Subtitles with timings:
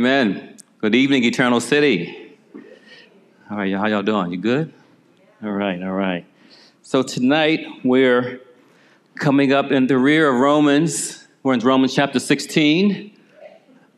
[0.00, 0.56] Amen.
[0.78, 2.34] Good evening, Eternal City.
[3.50, 4.32] All right, how y'all doing?
[4.32, 4.72] You good?
[5.44, 6.24] All right, all right.
[6.80, 8.40] So tonight we're
[9.16, 11.28] coming up in the rear of Romans.
[11.42, 13.14] We're in Romans chapter 16,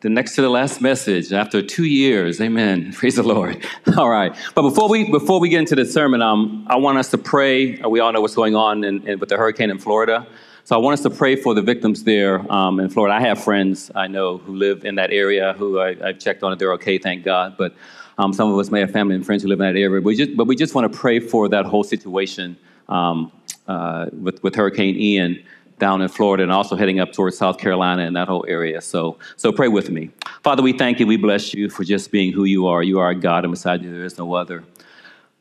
[0.01, 2.41] the next to the last message after two years.
[2.41, 2.93] Amen.
[2.95, 3.65] Praise the Lord.
[3.97, 4.35] All right.
[4.57, 7.77] But before we before we get into the sermon, um, I want us to pray.
[7.77, 10.27] We all know what's going on in, in, with the hurricane in Florida.
[10.65, 13.17] So I want us to pray for the victims there um, in Florida.
[13.17, 16.53] I have friends I know who live in that area who I, have checked on
[16.53, 16.61] it.
[16.61, 17.57] They're okay, thank God.
[17.59, 17.75] But
[18.17, 20.01] um, some of us may have family and friends who live in that area.
[20.01, 22.57] We just, but we just want to pray for that whole situation
[22.89, 23.33] um,
[23.67, 25.43] uh, with, with Hurricane Ian
[25.81, 28.81] down in Florida and also heading up towards South Carolina and that whole area.
[28.81, 30.11] So, so pray with me.
[30.45, 31.09] Father, we thank you.
[31.09, 32.85] We bless you for just being who you are.
[32.85, 34.63] You are God, and beside you there is no other.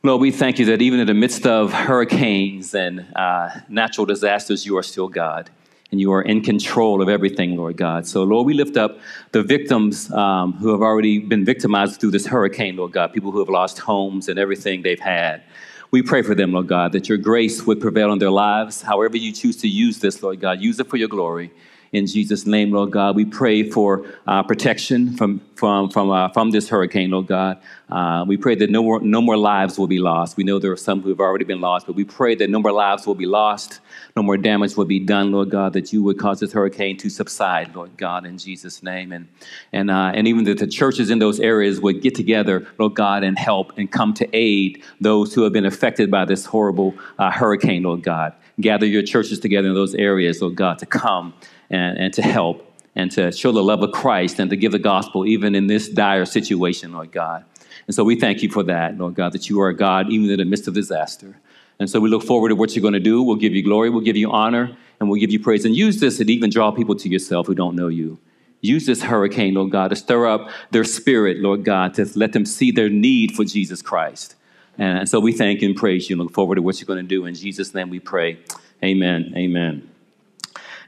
[0.04, 4.66] Lord, we thank you that even in the midst of hurricanes and uh, natural disasters,
[4.66, 5.48] you are still God
[5.92, 8.04] and you are in control of everything, Lord God.
[8.04, 8.98] So, Lord, we lift up
[9.30, 13.38] the victims um, who have already been victimized through this hurricane, Lord God, people who
[13.38, 15.44] have lost homes and everything they've had.
[15.92, 18.82] We pray for them, Lord God, that your grace would prevail in their lives.
[18.82, 21.52] However, you choose to use this, Lord God, use it for your glory.
[21.92, 26.50] In Jesus' name, Lord God, we pray for uh, protection from, from, from, uh, from
[26.50, 27.58] this hurricane, Lord God.
[27.90, 30.38] Uh, we pray that no more, no more lives will be lost.
[30.38, 32.60] We know there are some who have already been lost, but we pray that no
[32.60, 33.80] more lives will be lost,
[34.16, 37.10] no more damage will be done, Lord God, that you would cause this hurricane to
[37.10, 39.12] subside, Lord God, in Jesus' name.
[39.12, 39.28] And,
[39.70, 43.22] and, uh, and even that the churches in those areas would get together, Lord God,
[43.22, 47.30] and help and come to aid those who have been affected by this horrible uh,
[47.30, 48.32] hurricane, Lord God.
[48.60, 51.34] Gather your churches together in those areas, Lord God, to come
[51.70, 54.78] and, and to help and to show the love of Christ and to give the
[54.78, 57.44] gospel even in this dire situation, Lord God.
[57.86, 60.30] And so we thank you for that, Lord God, that you are a God even
[60.30, 61.36] in the midst of disaster.
[61.78, 63.22] And so we look forward to what you're going to do.
[63.22, 65.64] We'll give you glory, we'll give you honor, and we'll give you praise.
[65.64, 68.18] And use this to even draw people to yourself who don't know you.
[68.60, 72.46] Use this hurricane, Lord God, to stir up their spirit, Lord God, to let them
[72.46, 74.36] see their need for Jesus Christ.
[74.82, 76.98] And so we thank you and praise you and look forward to what you're going
[76.98, 77.24] to do.
[77.24, 78.40] In Jesus' name we pray.
[78.82, 79.32] Amen.
[79.36, 79.88] Amen.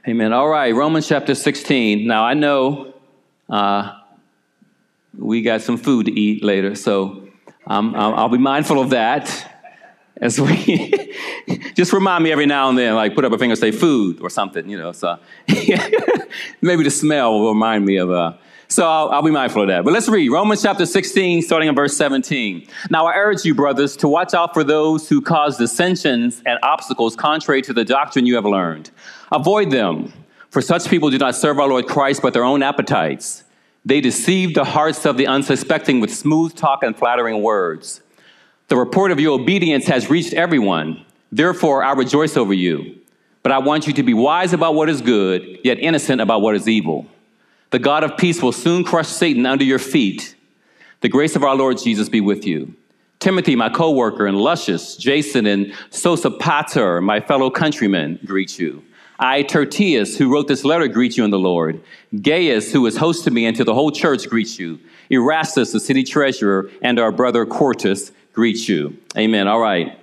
[0.05, 0.33] Amen.
[0.33, 2.05] All right, Romans chapter 16.
[2.05, 2.93] Now, I know
[3.49, 3.97] uh,
[5.17, 7.29] we got some food to eat later, so
[7.67, 9.49] um, I'll be mindful of that
[10.17, 11.13] as we
[11.73, 14.29] just remind me every now and then, like put up a finger, say food or
[14.29, 14.91] something, you know.
[14.91, 15.19] So
[16.61, 18.11] maybe the smell will remind me of.
[18.11, 18.33] Uh,
[18.67, 19.83] so I'll, I'll, be mindful of that.
[19.83, 22.67] But let's read Romans chapter 16, starting in verse 17.
[22.89, 27.15] Now I urge you, brothers, to watch out for those who cause dissensions and obstacles
[27.15, 28.91] contrary to the doctrine you have learned.
[29.31, 30.11] Avoid them,
[30.49, 33.43] for such people do not serve our Lord Christ but their own appetites.
[33.85, 38.01] They deceive the hearts of the unsuspecting with smooth talk and flattering words.
[38.67, 41.05] The report of your obedience has reached everyone.
[41.31, 42.99] Therefore, I rejoice over you.
[43.43, 46.55] But I want you to be wise about what is good, yet innocent about what
[46.55, 47.05] is evil.
[47.71, 50.35] The God of peace will soon crush Satan under your feet.
[51.01, 52.75] The grace of our Lord Jesus be with you.
[53.19, 58.83] Timothy, my co worker, and Lucius, Jason, and Sosipater, my fellow countrymen, greet you.
[59.17, 61.81] I, Tertius, who wrote this letter, greet you in the Lord.
[62.21, 64.79] Gaius, who is host to me and to the whole church, greets you.
[65.09, 68.97] Erastus, the city treasurer, and our brother Quartus greet you.
[69.17, 69.47] Amen.
[69.47, 69.97] All right.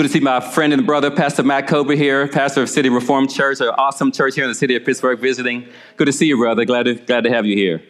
[0.00, 3.30] Good to see my friend and brother, Pastor Matt Kober here, pastor of City Reformed
[3.30, 5.68] Church, an awesome church here in the city of Pittsburgh visiting.
[5.98, 6.64] Good to see you, brother.
[6.64, 7.82] Glad to, glad to have you here.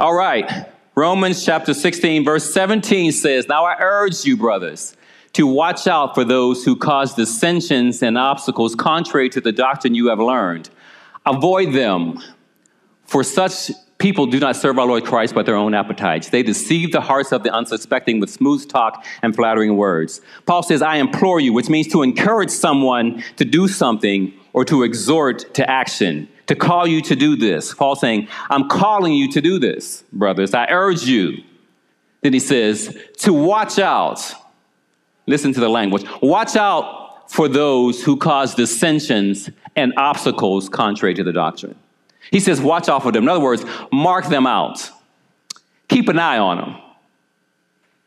[0.00, 0.66] All right.
[0.94, 4.96] Romans chapter 16, verse 17 says, Now I urge you, brothers,
[5.34, 10.08] to watch out for those who cause dissensions and obstacles contrary to the doctrine you
[10.08, 10.70] have learned.
[11.26, 12.18] Avoid them,
[13.04, 16.30] for such people do not serve our Lord Christ but their own appetites.
[16.30, 20.20] They deceive the hearts of the unsuspecting with smooth talk and flattering words.
[20.46, 24.82] Paul says, I implore you, which means to encourage someone to do something or to
[24.82, 27.74] exhort to action, to call you to do this.
[27.74, 30.54] Paul saying, I'm calling you to do this, brothers.
[30.54, 31.42] I urge you.
[32.22, 34.34] Then he says, to watch out
[35.28, 36.04] Listen to the language.
[36.22, 41.76] Watch out for those who cause dissensions and obstacles contrary to the doctrine.
[42.30, 43.24] He says, watch out for them.
[43.24, 44.90] In other words, mark them out.
[45.88, 46.76] Keep an eye on them.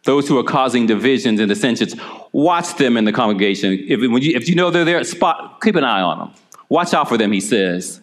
[0.03, 1.95] Those who are causing divisions and dissensions,
[2.31, 3.73] watch them in the congregation.
[3.73, 6.33] If, you, if you know they're there, spot, keep an eye on them.
[6.69, 8.01] Watch out for them, he says.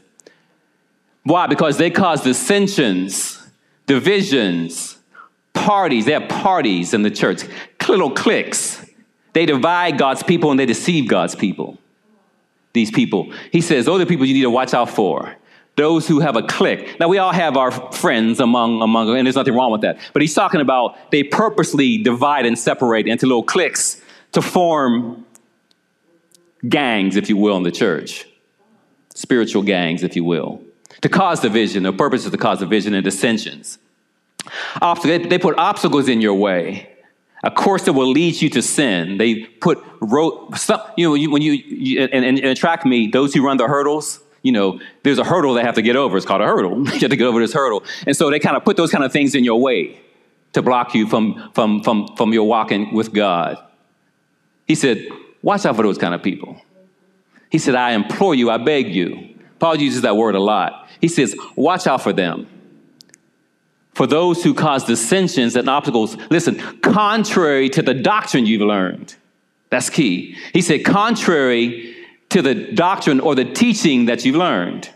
[1.25, 1.47] Why?
[1.47, 3.43] Because they cause dissensions,
[3.87, 4.99] divisions,
[5.53, 6.05] parties.
[6.05, 7.43] They have parties in the church,
[7.89, 8.85] little cliques
[9.39, 11.79] they divide God's people and they deceive God's people.
[12.73, 13.33] These people.
[13.53, 15.37] He says, those are the people you need to watch out for.
[15.79, 16.99] Those who have a clique.
[16.99, 19.99] Now, we all have our friends among, among, and there's nothing wrong with that.
[20.13, 24.03] But he's talking about they purposely divide and separate into little cliques
[24.33, 25.25] to form
[26.69, 28.27] gangs, if you will, in the church.
[29.15, 30.61] Spiritual gangs, if you will.
[31.03, 31.85] To cause division.
[31.85, 33.79] The purpose is to cause division and dissensions.
[35.05, 36.91] They put obstacles in your way.
[37.45, 39.17] A course that will lead you to sin.
[39.17, 40.55] They put road,
[40.97, 44.53] you know, when you, and, and, and track me, those who run the hurdles, you
[44.53, 46.17] know, there's a hurdle they have to get over.
[46.17, 46.79] It's called a hurdle.
[46.85, 47.85] you have to get over this hurdle.
[48.07, 50.01] And so they kind of put those kind of things in your way
[50.53, 53.59] to block you from, from, from, from your walking with God.
[54.67, 55.07] He said,
[55.43, 56.61] watch out for those kind of people.
[57.51, 59.35] He said, I implore you, I beg you.
[59.59, 60.89] Paul uses that word a lot.
[61.01, 62.47] He says, watch out for them.
[63.95, 69.17] For those who cause dissensions and obstacles, listen, contrary to the doctrine you've learned.
[69.71, 70.37] That's key.
[70.53, 71.97] He said, contrary
[72.31, 74.91] to the doctrine or the teaching that you've learned.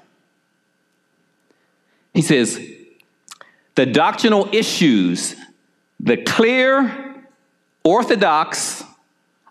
[2.14, 2.60] He says,
[3.74, 5.34] the doctrinal issues,
[5.98, 7.24] the clear,
[7.84, 8.84] orthodox,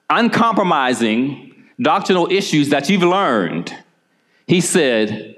[0.09, 3.75] uncompromising doctrinal issues that you've learned,
[4.45, 5.37] he said,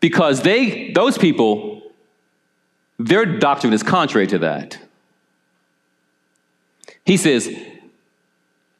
[0.00, 1.82] because they, those people,
[2.98, 4.78] their doctrine is contrary to that.
[7.06, 7.48] He says,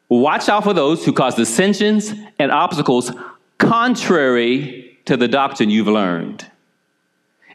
[0.08, 3.10] Watch out for those who cause dissensions and obstacles
[3.58, 6.46] contrary to the doctrine you've learned.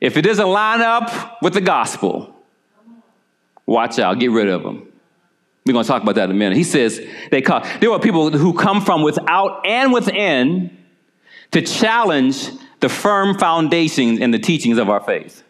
[0.02, 2.36] If it doesn't line up with the gospel,
[3.66, 4.92] watch out, get rid of them.
[5.66, 6.58] We're going to talk about that in a minute.
[6.58, 10.76] He says they call, there are people who come from without and within
[11.52, 12.50] to challenge
[12.80, 15.44] the firm foundations and the teachings of our faith.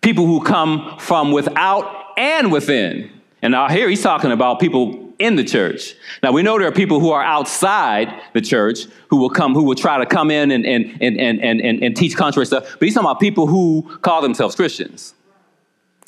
[0.00, 3.10] People who come from without and within.
[3.42, 5.94] And now here he's talking about people in the church.
[6.22, 9.62] Now we know there are people who are outside the church who will come, who
[9.62, 12.86] will try to come in and, and, and, and, and, and teach contrary stuff, but
[12.86, 15.14] he's talking about people who call themselves Christians.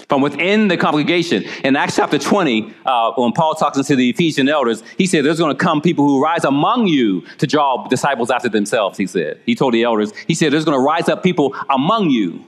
[0.09, 1.45] From within the congregation.
[1.65, 5.39] In Acts chapter 20, uh, when Paul talks to the Ephesian elders, he said, There's
[5.39, 9.41] going to come people who rise among you to draw disciples after themselves, he said.
[9.47, 12.45] He told the elders, He said, There's going to rise up people among you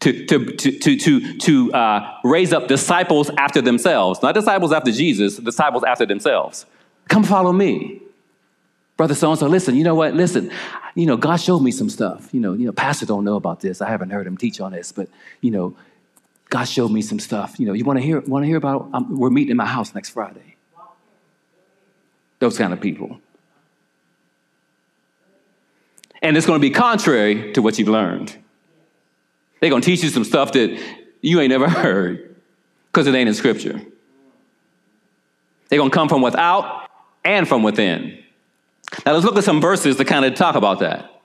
[0.00, 4.22] to, to, to, to, to, uh, raise up disciples after themselves.
[4.22, 6.66] Not disciples after Jesus, disciples after themselves.
[7.08, 8.00] Come follow me.
[8.96, 10.14] Brother so and so, listen, you know what?
[10.14, 10.50] Listen,
[10.94, 12.28] you know, God showed me some stuff.
[12.32, 13.80] You know, you know, pastor don't know about this.
[13.80, 15.08] I haven't heard him teach on this, but
[15.40, 15.74] you know,
[16.50, 17.58] God showed me some stuff.
[17.58, 19.66] You know, you want to hear want to hear about um, we're meeting in my
[19.66, 20.56] house next Friday.
[22.40, 23.20] Those kind of people.
[26.22, 28.36] And it's going to be contrary to what you've learned.
[29.60, 30.78] They're going to teach you some stuff that
[31.20, 32.36] you ain't never heard
[32.90, 33.80] because it ain't in Scripture.
[35.68, 36.88] They're going to come from without
[37.24, 38.18] and from within.
[39.06, 41.20] Now let's look at some verses to kind of talk about that.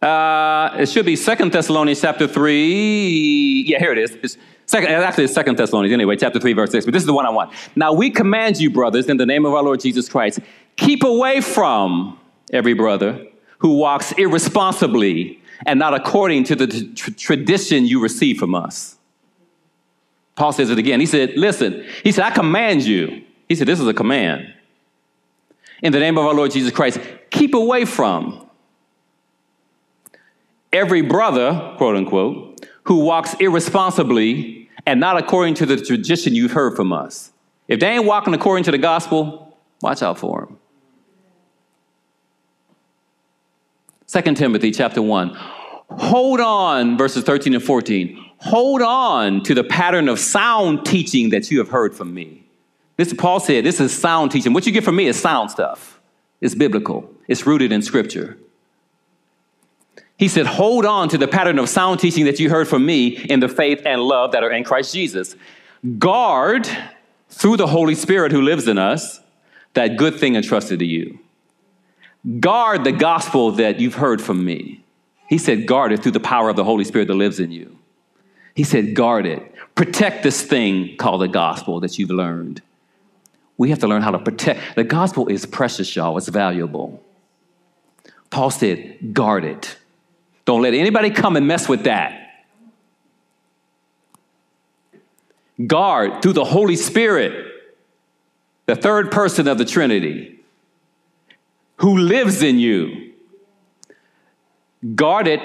[0.00, 3.64] Uh, it should be Second Thessalonians chapter 3.
[3.66, 4.12] Yeah, here it is.
[4.22, 6.86] It's second, actually, it's Second Thessalonians anyway, chapter 3, verse 6.
[6.86, 7.52] But this is the one I want.
[7.76, 10.40] Now we command you, brothers, in the name of our Lord Jesus Christ,
[10.76, 12.18] keep away from
[12.50, 13.26] every brother
[13.60, 18.96] who walks irresponsibly and not according to the t- tradition you receive from us.
[20.34, 21.00] Paul says it again.
[21.00, 23.22] He said, Listen, he said, I command you.
[23.48, 24.54] He said, This is a command.
[25.82, 26.98] In the name of our Lord Jesus Christ,
[27.30, 28.46] keep away from
[30.72, 36.74] every brother, quote unquote, who walks irresponsibly and not according to the tradition you've heard
[36.76, 37.32] from us.
[37.68, 40.59] If they ain't walking according to the gospel, watch out for them.
[44.10, 45.28] 2 Timothy chapter 1.
[45.90, 48.30] Hold on, verses 13 and 14.
[48.38, 52.44] Hold on to the pattern of sound teaching that you have heard from me.
[52.96, 54.52] This Paul said, this is sound teaching.
[54.52, 56.00] What you get from me is sound stuff.
[56.40, 57.08] It's biblical.
[57.28, 58.36] It's rooted in scripture.
[60.16, 63.16] He said, hold on to the pattern of sound teaching that you heard from me
[63.16, 65.36] in the faith and love that are in Christ Jesus.
[65.98, 66.68] Guard
[67.28, 69.20] through the Holy Spirit who lives in us
[69.74, 71.20] that good thing entrusted to you.
[72.38, 74.82] Guard the gospel that you've heard from me.
[75.28, 77.78] He said, guard it through the power of the Holy Spirit that lives in you.
[78.54, 79.54] He said, guard it.
[79.74, 82.60] Protect this thing called the gospel that you've learned.
[83.56, 84.74] We have to learn how to protect.
[84.74, 86.16] The gospel is precious, y'all.
[86.18, 87.02] It's valuable.
[88.28, 89.76] Paul said, guard it.
[90.44, 92.16] Don't let anybody come and mess with that.
[95.66, 97.46] Guard through the Holy Spirit,
[98.66, 100.39] the third person of the Trinity
[101.80, 103.12] who lives in you.
[104.94, 105.40] Guard it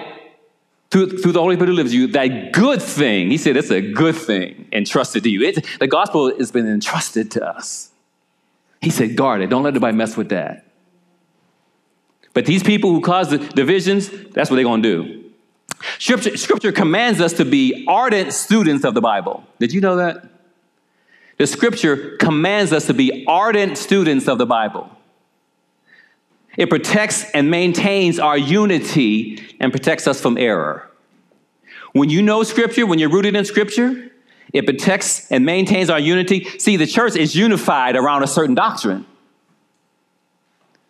[0.92, 3.30] through, through the Holy Spirit who lives in you, that good thing.
[3.30, 5.44] He said it's a good thing entrusted to you.
[5.44, 7.92] It, the gospel has been entrusted to us.
[8.82, 9.48] He said, guard it.
[9.48, 10.66] Don't let anybody mess with that.
[12.34, 15.32] But these people who cause the divisions, that's what they're going to do.
[16.00, 19.44] Scripture, scripture commands us to be ardent students of the Bible.
[19.60, 20.18] Did you know that?
[21.38, 24.90] The scripture commands us to be ardent students of the Bible.
[26.58, 30.90] It protects and maintains our unity and protects us from error.
[31.92, 34.12] When you know Scripture, when you're rooted in Scripture,
[34.54, 36.46] it protects and maintains our unity.
[36.60, 39.06] See, the church is unified around a certain doctrine.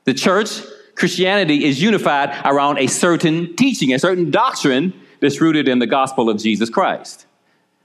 [0.03, 0.61] The church,
[0.95, 6.29] Christianity, is unified around a certain teaching, a certain doctrine that's rooted in the gospel
[6.29, 7.25] of Jesus Christ.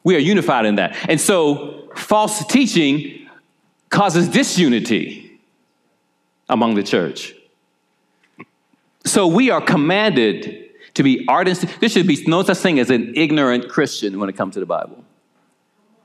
[0.05, 0.97] We are unified in that.
[1.09, 3.29] And so, false teaching
[3.89, 5.41] causes disunity
[6.49, 7.35] among the church.
[9.05, 11.65] So, we are commanded to be ardent.
[11.81, 14.67] There should be no such thing as an ignorant Christian when it comes to the
[14.67, 15.05] Bible.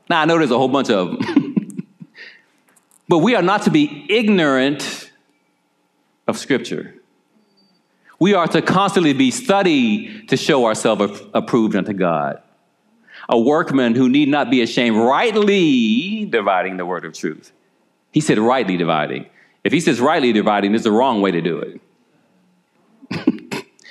[0.09, 1.87] Now, I know there's a whole bunch of them.
[3.07, 5.11] but we are not to be ignorant
[6.27, 6.95] of Scripture.
[8.19, 12.41] We are to constantly be studied to show ourselves approved unto God.
[13.27, 17.51] A workman who need not be ashamed, rightly dividing the word of truth.
[18.11, 19.25] He said rightly dividing.
[19.63, 21.81] If he says rightly dividing, there's the wrong way to do it.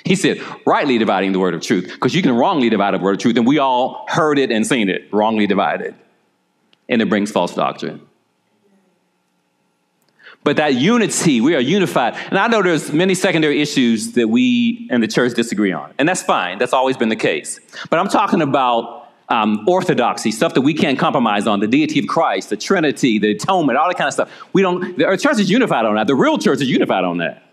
[0.05, 3.15] He said rightly dividing the word of truth, because you can wrongly divide the word
[3.15, 5.95] of truth, and we all heard it and seen it, wrongly divided.
[6.87, 8.07] And it brings false doctrine.
[10.43, 12.13] But that unity, we are unified.
[12.29, 15.91] And I know there's many secondary issues that we and the church disagree on.
[15.97, 16.59] And that's fine.
[16.59, 17.59] That's always been the case.
[17.89, 22.05] But I'm talking about um, orthodoxy, stuff that we can't compromise on, the deity of
[22.05, 24.31] Christ, the Trinity, the atonement, all that kind of stuff.
[24.53, 26.05] We don't, the, church is unified on that.
[26.05, 27.44] The real church is unified on that.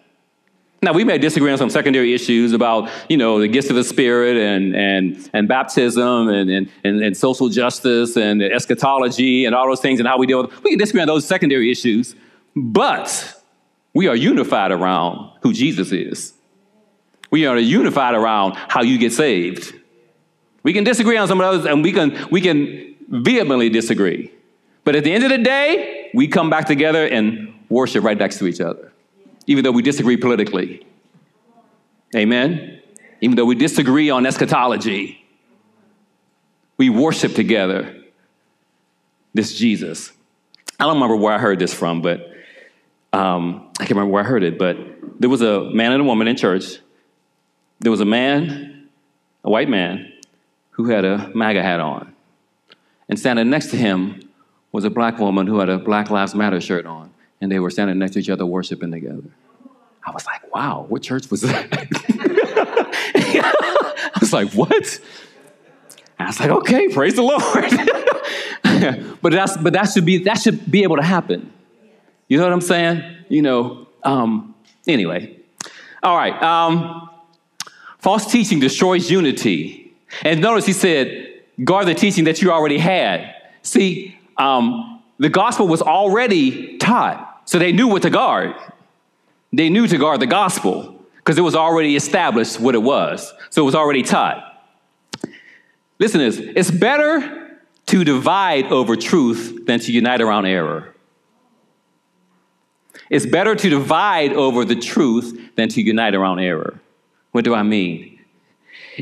[0.84, 3.84] Now, we may disagree on some secondary issues about, you know, the gifts of the
[3.84, 9.80] Spirit and, and, and baptism and, and, and, social justice and eschatology and all those
[9.80, 12.16] things and how we deal with We can disagree on those secondary issues.
[12.56, 13.40] But
[13.94, 16.34] we are unified around who Jesus is.
[17.30, 19.74] We are unified around how you get saved.
[20.64, 24.32] We can disagree on some of those, and we can, we can vehemently disagree.
[24.84, 28.38] But at the end of the day, we come back together and worship right next
[28.38, 28.91] to each other,
[29.46, 30.86] even though we disagree politically.
[32.14, 32.80] Amen?
[33.20, 35.24] Even though we disagree on eschatology,
[36.76, 38.02] we worship together
[39.34, 40.12] this Jesus.
[40.78, 42.32] I don't remember where I heard this from, but
[43.12, 44.76] um, I can't remember where I heard it, but
[45.20, 46.78] there was a man and a woman in church.
[47.80, 48.88] There was a man,
[49.44, 50.12] a white man,
[50.70, 52.14] who had a MAGA hat on.
[53.08, 54.28] And standing next to him
[54.72, 57.11] was a black woman who had a Black Lives Matter shirt on.
[57.42, 59.24] And they were standing next to each other, worshiping together.
[60.04, 61.68] I was like, wow, what church was that?
[63.14, 65.00] I was like, what?
[66.18, 69.18] And I was like, okay, praise the Lord.
[69.22, 71.52] but that's but that should be that should be able to happen.
[72.28, 73.02] You know what I'm saying?
[73.28, 74.54] You know, um,
[74.86, 75.36] anyway.
[76.02, 76.40] All right.
[76.42, 77.10] Um,
[77.98, 79.92] false teaching destroys unity.
[80.22, 83.34] And notice he said, guard the teaching that you already had.
[83.62, 88.54] See, um, the gospel was already taught, so they knew what to guard.
[89.52, 93.30] They knew to guard the gospel because it was already established what it was.
[93.50, 94.64] So it was already taught.
[95.98, 100.94] Listen to this it's better to divide over truth than to unite around error.
[103.10, 106.80] It's better to divide over the truth than to unite around error.
[107.32, 108.18] What do I mean?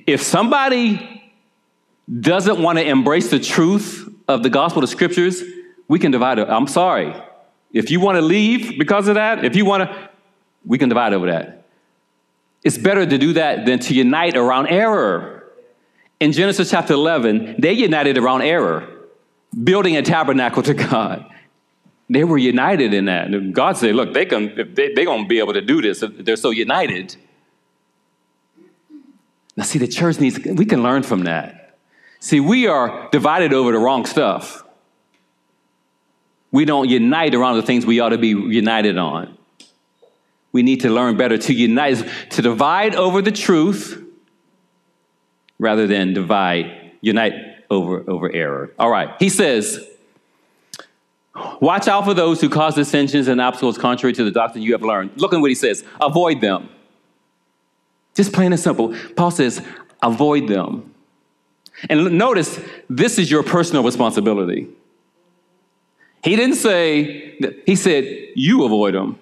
[0.09, 1.23] If somebody
[2.19, 5.41] doesn't want to embrace the truth of the gospel, the scriptures,
[5.87, 6.41] we can divide.
[6.41, 7.15] I'm sorry.
[7.73, 10.11] If you want to leave because of that, if you want to,
[10.65, 11.67] we can divide over that.
[12.63, 15.45] It's better to do that than to unite around error.
[16.19, 18.89] In Genesis chapter 11, they united around error,
[19.65, 21.25] building a tabernacle to God.
[22.11, 23.53] They were united in that.
[23.53, 26.05] God said, look, they can, they, they're going to be able to do this.
[26.19, 27.17] They're so united.
[29.57, 31.79] Now, see, the church needs, we can learn from that.
[32.19, 34.65] See, we are divided over the wrong stuff.
[36.53, 39.37] We don't unite around the things we ought to be united on.
[40.53, 44.05] We need to learn better to unite, to divide over the truth
[45.59, 47.35] rather than divide, unite
[47.71, 48.73] over, over error.
[48.79, 49.87] All right, he says,
[51.61, 54.83] Watch out for those who cause dissensions and obstacles contrary to the doctrine you have
[54.83, 55.13] learned.
[55.17, 56.69] Look at what he says avoid them.
[58.15, 58.95] Just plain and simple.
[59.15, 59.65] Paul says,
[60.03, 60.93] avoid them.
[61.89, 64.69] And notice, this is your personal responsibility.
[66.23, 69.19] He didn't say, he said, you avoid them.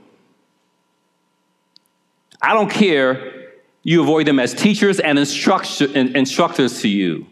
[2.42, 3.52] I don't care,
[3.82, 7.26] you avoid them as teachers and instructors to you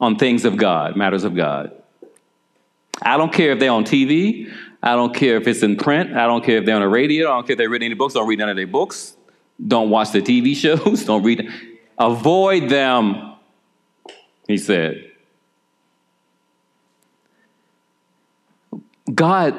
[0.00, 1.72] on things of God, matters of God.
[3.00, 4.52] I don't care if they're on TV.
[4.82, 6.16] I don't care if it's in print.
[6.16, 7.30] I don't care if they're on the radio.
[7.30, 8.14] I don't care if they read any books.
[8.14, 9.16] Don't read none of their books.
[9.64, 11.04] Don't watch the TV shows.
[11.04, 11.48] Don't read.
[11.98, 13.36] Avoid them,
[14.48, 15.11] he said.
[19.14, 19.54] God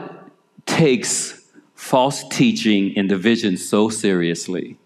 [0.66, 1.42] takes
[1.76, 4.78] false teaching and division so seriously.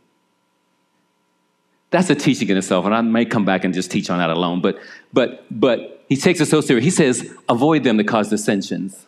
[1.90, 4.30] That's a teaching in itself, and I may come back and just teach on that
[4.30, 4.62] alone.
[4.62, 4.80] But
[5.14, 6.84] but but he takes it so serious.
[6.84, 9.06] He says, avoid them that cause dissensions,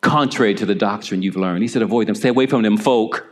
[0.00, 1.62] contrary to the doctrine you've learned.
[1.62, 2.14] He said, avoid them.
[2.14, 3.26] Stay away from them folk.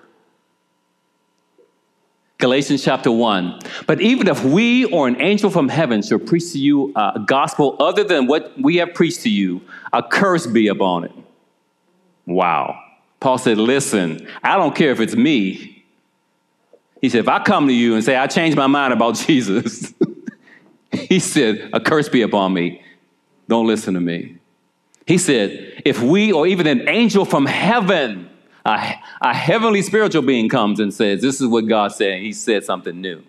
[2.38, 3.61] Galatians chapter 1.
[3.87, 7.76] But even if we or an angel from heaven should preach to you a gospel
[7.80, 11.12] other than what we have preached to you, a curse be upon it.
[12.26, 12.80] Wow.
[13.20, 15.84] Paul said, Listen, I don't care if it's me.
[17.00, 19.94] He said, If I come to you and say, I changed my mind about Jesus,
[20.92, 22.82] he said, A curse be upon me.
[23.48, 24.38] Don't listen to me.
[25.06, 28.30] He said, If we or even an angel from heaven,
[28.64, 32.64] a, a heavenly spiritual being comes and says, This is what God said, he said
[32.64, 33.22] something new.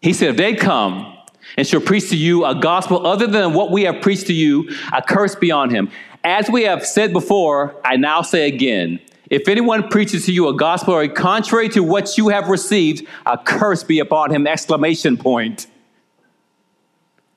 [0.00, 1.16] He said, If they come
[1.56, 4.68] and shall preach to you a gospel other than what we have preached to you,
[4.92, 5.90] a curse be on him.
[6.24, 9.00] As we have said before, I now say again
[9.30, 13.38] if anyone preaches to you a gospel or contrary to what you have received, a
[13.38, 14.46] curse be upon him!
[14.46, 15.66] Exclamation point.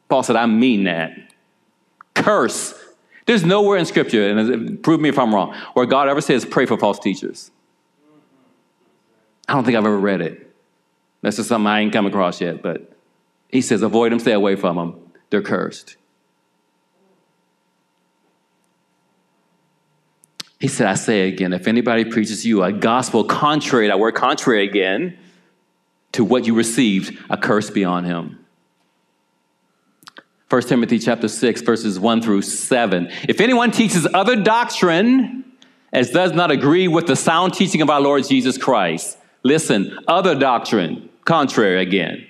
[0.09, 1.11] Paul said, I mean that.
[2.13, 2.73] Curse.
[3.25, 6.65] There's nowhere in Scripture, and prove me if I'm wrong, where God ever says, pray
[6.65, 7.51] for false teachers.
[9.47, 10.53] I don't think I've ever read it.
[11.21, 12.91] That's just something I ain't come across yet, but
[13.49, 14.95] he says, avoid them, stay away from them.
[15.29, 15.97] They're cursed.
[20.59, 24.67] He said, I say again, if anybody preaches you a gospel contrary, that word contrary
[24.67, 25.17] again,
[26.13, 28.39] to what you received, a curse be on him.
[30.49, 33.09] 1 Timothy chapter 6, verses 1 through 7.
[33.27, 35.43] If anyone teaches other doctrine
[35.91, 40.35] as does not agree with the sound teaching of our Lord Jesus Christ, listen, other
[40.35, 42.25] doctrine, contrary again.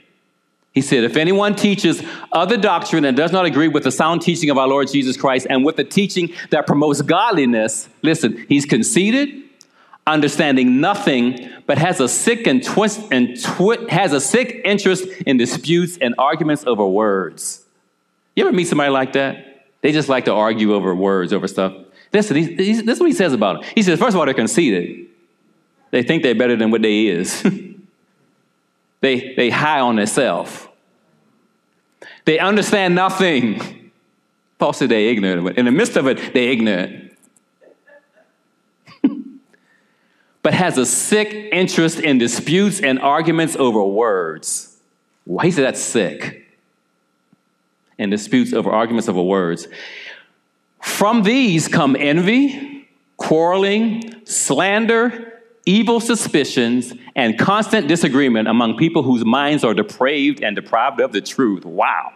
[0.77, 4.51] He said, if anyone teaches other doctrine and does not agree with the sound teaching
[4.51, 9.41] of our Lord Jesus Christ and with the teaching that promotes godliness, listen, he's conceited,
[10.05, 15.37] understanding nothing, but has a sick and twist and twi- has a sick interest in
[15.37, 17.63] disputes and arguments over words.
[18.35, 19.65] You ever meet somebody like that?
[19.81, 21.73] They just like to argue over words, over stuff.
[22.13, 23.71] Listen, he's, this is what he says about them.
[23.73, 25.07] He says, first of all, they're conceited.
[25.89, 27.41] They think they're better than what they is.
[29.01, 30.66] they, they high on themselves.
[32.27, 33.89] They understand nothing.
[34.59, 37.17] Paul said they're ignorant, but in the midst of it, they're ignorant.
[40.41, 44.75] but has a sick interest in disputes and arguments over words.
[45.23, 45.45] Why?
[45.45, 46.45] He said that's sick
[47.97, 49.69] and disputes over arguments over words.
[50.81, 55.36] From these come envy, quarreling, slander,
[55.67, 61.21] evil suspicions, and constant disagreement among people whose minds are depraved and deprived of the
[61.21, 61.65] truth.
[61.65, 62.13] Wow.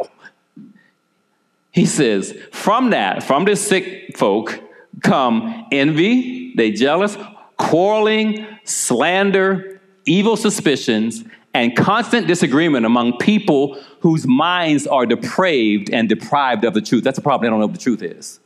[1.71, 4.59] He says, from that, from this sick folk,
[5.03, 7.17] come envy, they jealous,
[7.57, 16.63] quarreling, slander, evil suspicions, and constant disagreement among people whose minds are depraved and deprived
[16.63, 17.03] of the truth.
[17.03, 17.45] That's a problem.
[17.45, 18.40] They don't know what the truth is.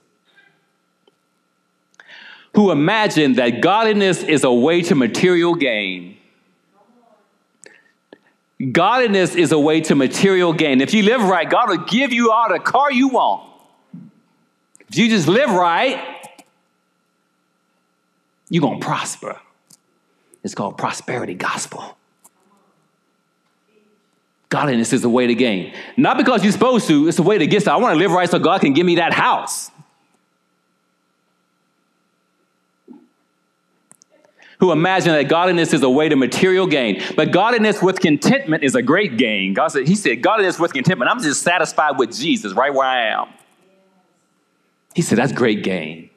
[2.55, 6.17] Who imagine that godliness is a way to material gain.
[8.71, 10.79] Godliness is a way to material gain.
[10.79, 13.51] If you live right, God will give you all the car you want.
[14.87, 16.01] If you just live right,
[18.49, 19.39] you're going to prosper.
[20.43, 21.97] It's called prosperity gospel.
[24.47, 25.73] Godliness is the way to gain.
[25.97, 27.79] Not because you're supposed to, it's the way to get started.
[27.79, 29.71] I want to live right so God can give me that house.
[34.59, 37.01] Who imagine that godliness is a way to material gain.
[37.15, 39.53] But godliness with contentment is a great gain.
[39.53, 41.11] God said, He said, godliness with contentment.
[41.11, 43.27] I'm just satisfied with Jesus right where I am.
[44.93, 46.09] He said, That's great gain.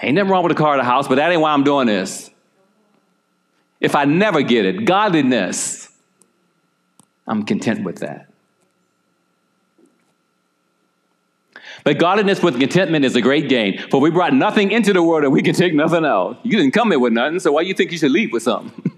[0.00, 1.86] Ain't nothing wrong with a car or a house, but that ain't why I'm doing
[1.86, 2.30] this.
[3.80, 5.86] If I never get it, godliness
[7.26, 8.28] I'm content with that.
[11.86, 13.78] But godliness with contentment is a great gain.
[13.92, 16.44] For we brought nothing into the world and we can take nothing out.
[16.44, 18.42] You didn't come here with nothing, so why do you think you should leave with
[18.42, 18.90] something?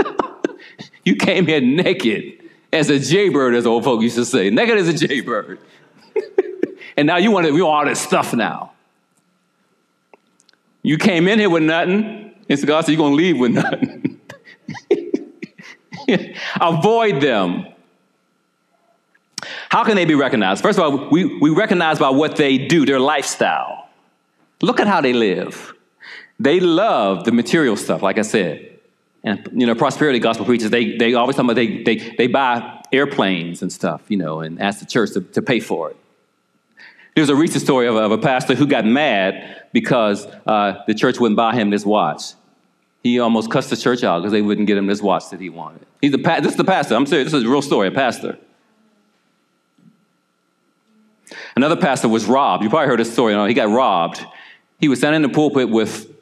[1.04, 2.40] you came here naked
[2.72, 4.48] as a jaybird, as old folk used to say.
[4.48, 5.58] Naked as a jaybird.
[6.96, 8.72] and now you want, to, you want all this stuff now.
[10.82, 13.50] You came in here with nothing, and so God said, You're going to leave with
[13.50, 14.20] nothing.
[16.62, 17.66] Avoid them.
[19.68, 20.62] How can they be recognized?
[20.62, 23.88] First of all, we, we recognize by what they do, their lifestyle.
[24.62, 25.74] Look at how they live.
[26.38, 28.78] They love the material stuff, like I said.
[29.24, 32.82] And, you know, prosperity gospel preachers, they, they always talk about they, they, they buy
[32.92, 35.96] airplanes and stuff, you know, and ask the church to, to pay for it.
[37.16, 41.18] There's a recent story of, of a pastor who got mad because uh, the church
[41.18, 42.34] wouldn't buy him this watch.
[43.02, 45.48] He almost cussed the church out because they wouldn't get him this watch that he
[45.48, 45.86] wanted.
[46.00, 46.94] He's a this is the pastor.
[46.94, 47.32] I'm serious.
[47.32, 47.88] This is a real story.
[47.88, 48.38] A pastor.
[51.56, 52.62] Another pastor was robbed.
[52.62, 53.32] You probably heard this story.
[53.32, 54.24] You know, he got robbed.
[54.78, 56.14] He was standing in the pulpit with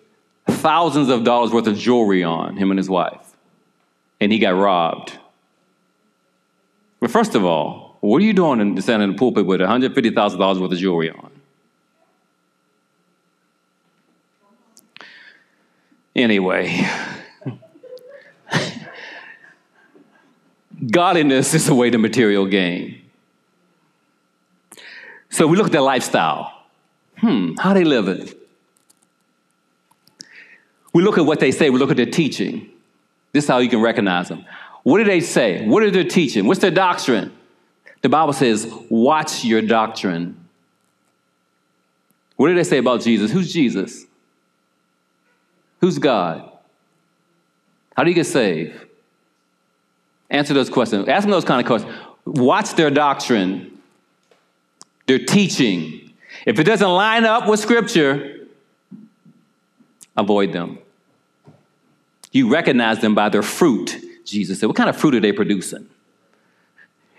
[0.46, 3.34] thousands of dollars worth of jewelry on him and his wife,
[4.20, 5.18] and he got robbed.
[7.00, 10.60] But first of all, what are you doing in standing in the pulpit with $150,000
[10.60, 11.30] worth of jewelry on?
[16.14, 16.88] Anyway,
[20.90, 23.03] godliness is a way to material gain.
[25.34, 26.62] So we look at their lifestyle.
[27.18, 28.28] Hmm, how they living?
[30.92, 32.70] We look at what they say, we look at their teaching.
[33.32, 34.44] This is how you can recognize them.
[34.84, 35.66] What do they say?
[35.66, 36.46] What are they teaching?
[36.46, 37.32] What's their doctrine?
[38.02, 40.36] The Bible says, watch your doctrine.
[42.36, 43.32] What do they say about Jesus?
[43.32, 44.04] Who's Jesus?
[45.80, 46.48] Who's God?
[47.96, 48.80] How do you get saved?
[50.30, 51.08] Answer those questions.
[51.08, 51.92] Ask them those kind of questions.
[52.24, 53.73] Watch their doctrine,
[55.06, 56.12] their teaching.
[56.46, 58.46] If it doesn't line up with Scripture,
[60.16, 60.78] avoid them.
[62.32, 64.66] You recognize them by their fruit, Jesus said.
[64.66, 65.88] What kind of fruit are they producing?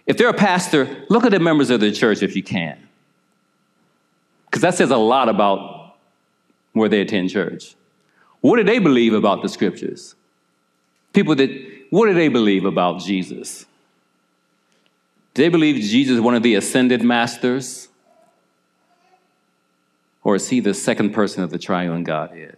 [0.05, 2.77] If they're a pastor, look at the members of the church if you can.
[4.45, 5.95] Because that says a lot about
[6.73, 7.75] where they attend church.
[8.41, 10.15] What do they believe about the scriptures?
[11.13, 11.49] People that,
[11.89, 13.65] what do they believe about Jesus?
[15.35, 17.89] Do they believe Jesus is one of the ascended masters?
[20.23, 22.57] Or is he the second person of the triune Godhead?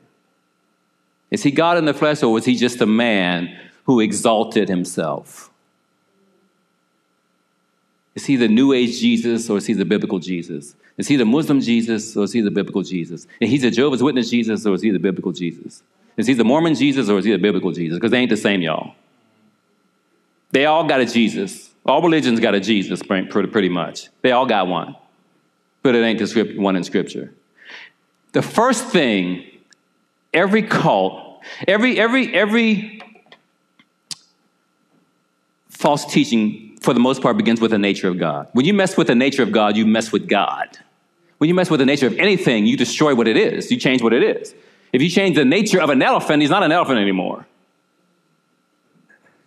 [1.32, 5.50] Is he God in the flesh, or was he just a man who exalted himself?
[8.16, 10.76] Is he the New Age Jesus, or is he the biblical Jesus?
[10.98, 13.28] Is he the Muslim Jesus, or is he the biblical Jesus?
[13.40, 15.82] Is he the Jehovah's Witness Jesus, or is he the biblical Jesus?
[16.16, 17.98] Is he the Mormon Jesus, or is he the biblical Jesus?
[17.98, 18.94] Because they ain't the same, y'all.
[20.52, 21.72] They all got a Jesus.
[21.88, 24.10] All religions got a Jesus, pretty much.
[24.22, 24.96] They all got one.
[25.84, 27.34] But it ain't the one in Scripture.
[28.34, 29.46] The first thing
[30.34, 33.02] every cult, every, every, every
[35.70, 38.50] false teaching, for the most part, begins with the nature of God.
[38.52, 40.78] When you mess with the nature of God, you mess with God.
[41.38, 43.72] When you mess with the nature of anything, you destroy what it is.
[43.72, 44.54] You change what it is.
[44.92, 47.46] If you change the nature of an elephant, he's not an elephant anymore.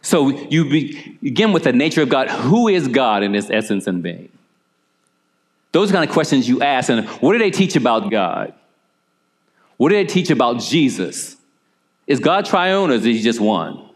[0.02, 0.64] So you
[1.20, 2.28] begin with the nature of God.
[2.28, 4.30] Who is God in his essence and being?
[5.72, 8.54] Those kind of questions you ask, and what do they teach about God?
[9.76, 11.36] What do they teach about Jesus?
[12.06, 13.88] Is God triune or is he just one?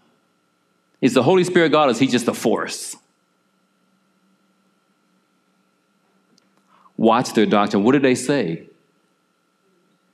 [1.00, 2.96] Is the Holy Spirit God or is he just a force?
[6.96, 7.82] Watch their doctrine.
[7.82, 8.66] What do they say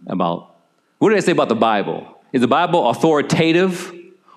[0.07, 0.55] about?
[0.98, 2.20] What do they say about the Bible?
[2.33, 3.92] Is the Bible authoritative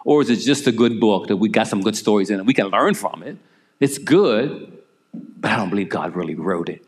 [0.05, 2.45] or is it just a good book that we got some good stories in it?
[2.45, 3.37] We can learn from it.
[3.79, 4.71] It's good,
[5.13, 6.85] but I don't believe God really wrote it.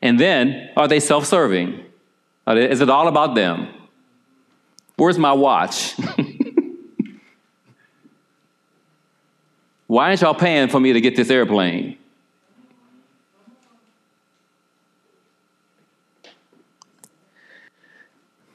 [0.00, 1.84] And then, are they self serving?
[2.46, 3.68] Is it all about them?
[4.96, 5.94] Where's my watch?
[9.86, 11.98] Why aren't y'all paying for me to get this airplane?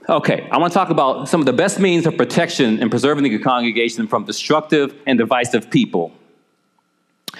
[0.10, 3.26] Okay, I want to talk about some of the best means of protection and preserving
[3.26, 6.13] the congregation from destructive and divisive people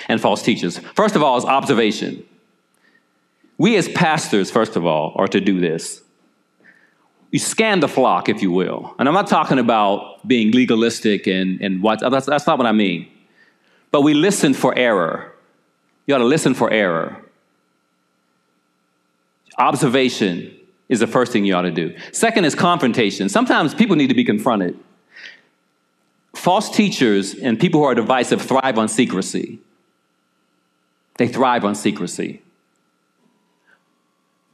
[0.10, 0.78] and false teachers.
[0.78, 2.26] First of all, is observation.
[3.58, 6.02] We, as pastors, first of all, are to do this.
[7.32, 8.94] You scan the flock, if you will.
[9.00, 12.74] And I'm not talking about being legalistic and, and what, that's, that's not what I
[12.74, 13.08] mean.
[13.92, 15.34] But we listen for error.
[16.06, 17.24] You ought to listen for error.
[19.58, 20.57] Observation
[20.90, 21.96] is the first thing you ought to do.
[22.12, 23.30] Second is confrontation.
[23.30, 24.78] Sometimes people need to be confronted.
[26.36, 29.60] False teachers and people who are divisive thrive on secrecy.
[31.18, 32.42] They thrive on secrecy.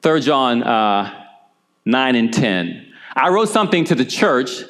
[0.01, 1.27] 3 John uh,
[1.85, 2.93] 9 and 10.
[3.15, 4.63] I wrote something to the church,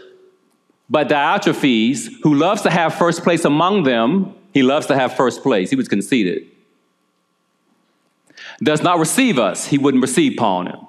[0.90, 5.42] but Diotrephes, who loves to have first place among them, he loves to have first
[5.42, 5.70] place.
[5.70, 6.48] He was conceited.
[8.62, 9.66] Does not receive us.
[9.66, 10.88] He wouldn't receive Paul and him.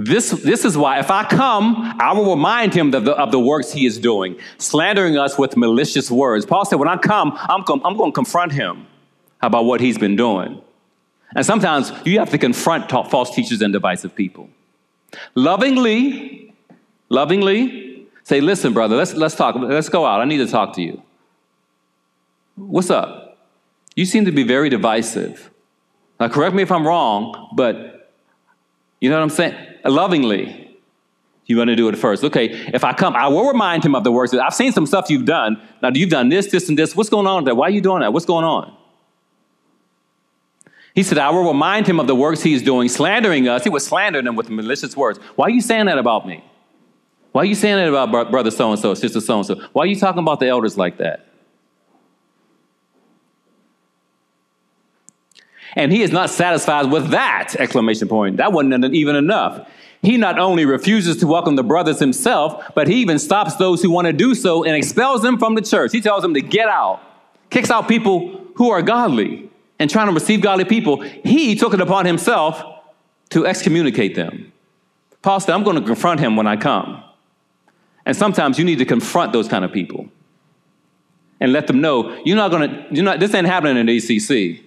[0.00, 3.40] This, this is why, if I come, I will remind him of the, of the
[3.40, 6.46] works he is doing, slandering us with malicious words.
[6.46, 8.86] Paul said, When I come, I'm, I'm going to confront him
[9.42, 10.62] about what he's been doing.
[11.34, 14.48] And sometimes you have to confront false teachers and divisive people.
[15.34, 16.54] Lovingly,
[17.08, 19.56] lovingly, say, listen, brother, let's, let's talk.
[19.56, 20.20] Let's go out.
[20.20, 21.02] I need to talk to you.
[22.54, 23.38] What's up?
[23.96, 25.50] You seem to be very divisive.
[26.20, 28.12] Now, correct me if I'm wrong, but
[29.00, 29.56] you know what I'm saying?
[29.88, 30.78] Lovingly,
[31.46, 32.22] You want to do it first.
[32.24, 34.34] Okay, if I come, I will remind him of the works.
[34.34, 35.60] I've seen some stuff you've done.
[35.82, 36.94] Now, you've done this, this, and this.
[36.94, 37.54] What's going on there?
[37.54, 38.12] Why are you doing that?
[38.12, 38.76] What's going on?
[40.94, 43.64] He said, I will remind him of the works he's doing, slandering us.
[43.64, 45.18] He was slandering them with malicious words.
[45.36, 46.44] Why are you saying that about me?
[47.32, 49.54] Why are you saying that about brother so and so, sister so and so?
[49.72, 51.27] Why are you talking about the elders like that?
[55.76, 58.38] And he is not satisfied with that exclamation point.
[58.38, 59.68] That wasn't even enough.
[60.02, 63.90] He not only refuses to welcome the brothers himself, but he even stops those who
[63.90, 65.92] want to do so and expels them from the church.
[65.92, 67.00] He tells them to get out,
[67.50, 71.80] kicks out people who are godly and trying to receive godly people, he took it
[71.80, 72.62] upon himself
[73.30, 74.52] to excommunicate them.
[75.22, 77.02] Paul said, I'm going to confront him when I come.
[78.06, 80.08] And sometimes you need to confront those kind of people
[81.40, 84.64] and let them know you're not going to, you're not, this ain't happening in ACC.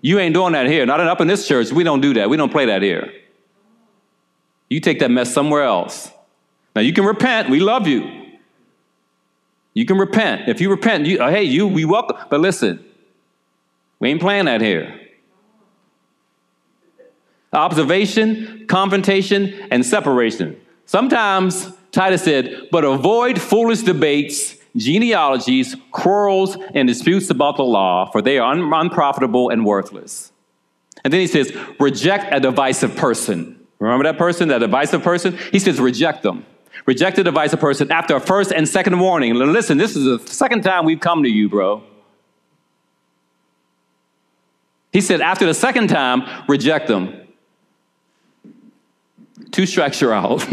[0.00, 0.86] You ain't doing that here.
[0.86, 1.72] Not up in this church.
[1.72, 2.30] We don't do that.
[2.30, 3.12] We don't play that here.
[4.68, 6.10] You take that mess somewhere else.
[6.74, 7.48] Now you can repent.
[7.48, 8.26] We love you.
[9.74, 10.48] You can repent.
[10.48, 12.16] If you repent, you, uh, hey, you, we welcome.
[12.30, 12.84] But listen,
[13.98, 15.00] we ain't playing that here.
[17.52, 20.60] Observation, confrontation, and separation.
[20.86, 28.22] Sometimes Titus said, but avoid foolish debates, genealogies, quarrels, and disputes about the law, for
[28.22, 30.32] they are un- unprofitable and worthless.
[31.04, 33.66] And then he says, reject a divisive person.
[33.78, 35.38] Remember that person, that divisive person?
[35.52, 36.44] He says, reject them.
[36.86, 39.34] Reject a divisive person after a first and second warning.
[39.34, 41.82] Listen, this is the second time we've come to you, bro.
[44.92, 47.26] He said, after the second time, reject them.
[49.50, 50.46] Two strikes you're out.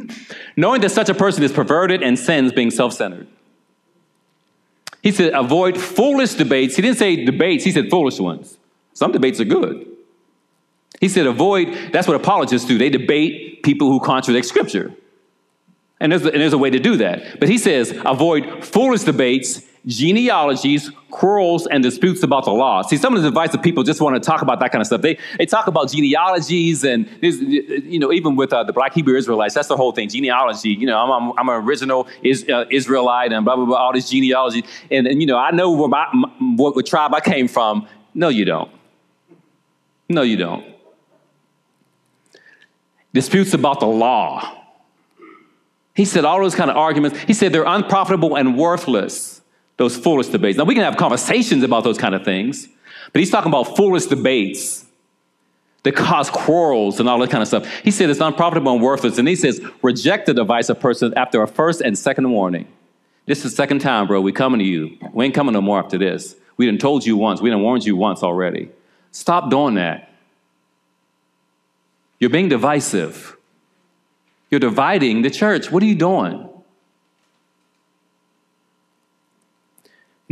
[0.56, 3.26] Knowing that such a person is perverted and sins, being self centered.
[5.02, 6.76] He said, avoid foolish debates.
[6.76, 8.56] He didn't say debates, he said foolish ones.
[8.94, 9.88] Some debates are good.
[11.00, 12.78] He said, avoid, that's what apologists do.
[12.78, 14.94] They debate people who contradict scripture.
[15.98, 17.40] And there's, and there's a way to do that.
[17.40, 22.82] But he says, avoid foolish debates genealogies, quarrels, and disputes about the law.
[22.82, 24.86] See, some of the advice that people just want to talk about that kind of
[24.86, 25.02] stuff.
[25.02, 29.54] They, they talk about genealogies, and you know, even with uh, the Black Hebrew Israelites,
[29.54, 30.08] that's the whole thing.
[30.08, 30.70] Genealogy.
[30.70, 33.76] You know, I'm, I'm, I'm an original is, uh, Israelite, and blah blah blah.
[33.76, 36.06] All this genealogy, and, and you know, I know where my,
[36.56, 37.88] what, what tribe I came from.
[38.14, 38.70] No, you don't.
[40.08, 40.64] No, you don't.
[43.12, 44.58] Disputes about the law.
[45.94, 47.18] He said all those kind of arguments.
[47.18, 49.41] He said they're unprofitable and worthless
[49.76, 50.58] those foolish debates.
[50.58, 52.68] Now, we can have conversations about those kind of things,
[53.12, 54.84] but he's talking about foolish debates
[55.82, 57.66] that cause quarrels and all that kind of stuff.
[57.82, 59.18] He said it's unprofitable and worthless.
[59.18, 62.68] And he says, reject the advice of person after a first and second warning.
[63.26, 64.20] This is the second time, bro.
[64.20, 64.96] We coming to you.
[65.12, 66.36] We ain't coming no more after this.
[66.56, 67.40] We done told you once.
[67.40, 68.70] We done warned you once already.
[69.10, 70.10] Stop doing that.
[72.18, 73.36] You're being divisive.
[74.50, 75.72] You're dividing the church.
[75.72, 76.48] What are you doing?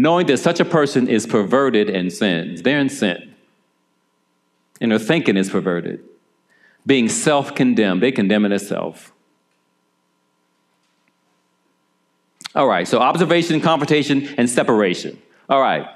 [0.00, 2.62] Knowing that such a person is perverted and sins.
[2.62, 3.34] They're in sin.
[4.80, 6.02] And their thinking is perverted.
[6.86, 8.72] Being self condemned, they condemn it.
[12.54, 15.20] All right, so observation, confrontation, and separation.
[15.48, 15.86] All right.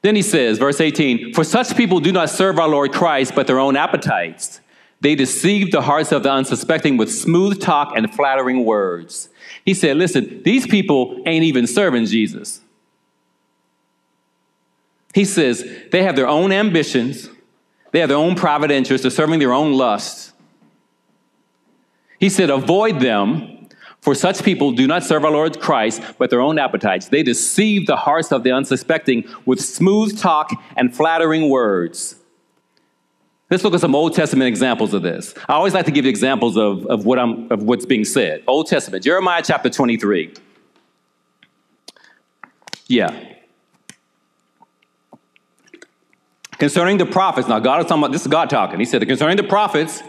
[0.00, 3.46] Then he says, verse 18, For such people do not serve our Lord Christ, but
[3.46, 4.60] their own appetites.
[5.00, 9.28] They deceive the hearts of the unsuspecting with smooth talk and flattering words.
[9.64, 12.62] He said, Listen, these people ain't even serving Jesus.
[15.18, 17.28] He says they have their own ambitions,
[17.90, 20.32] they have their own private interests, they're serving their own lusts.
[22.20, 23.66] He said, avoid them,
[24.00, 27.08] for such people do not serve our Lord Christ, but their own appetites.
[27.08, 32.14] They deceive the hearts of the unsuspecting with smooth talk and flattering words.
[33.50, 35.34] Let's look at some Old Testament examples of this.
[35.48, 38.44] I always like to give examples of, of, what I'm, of what's being said.
[38.46, 40.32] Old Testament, Jeremiah chapter 23.
[42.86, 43.37] Yeah.
[46.58, 48.80] Concerning the prophets, now God is talking about, this is God talking.
[48.80, 50.02] He said, concerning the prophets,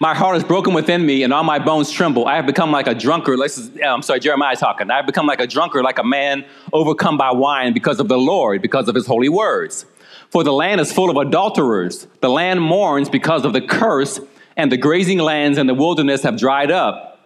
[0.00, 2.26] my heart is broken within me, and all my bones tremble.
[2.26, 3.38] I have become like a drunkard.
[3.38, 4.90] Uh, I'm sorry, Jeremiah talking.
[4.90, 8.18] I have become like a drunkard, like a man overcome by wine because of the
[8.18, 9.86] Lord, because of his holy words.
[10.30, 12.06] For the land is full of adulterers.
[12.20, 14.18] The land mourns because of the curse,
[14.56, 17.20] and the grazing lands and the wilderness have dried up.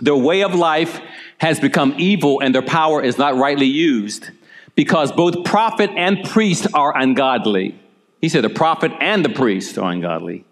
[0.00, 1.00] Their way of life
[1.38, 4.30] has become evil, and their power is not rightly used
[4.74, 7.79] because both prophet and priest are ungodly.
[8.20, 10.44] He said, the prophet and the priest are ungodly.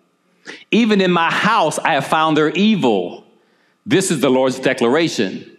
[0.70, 3.24] Even in my house, I have found their evil.
[3.84, 5.58] This is the Lord's declaration.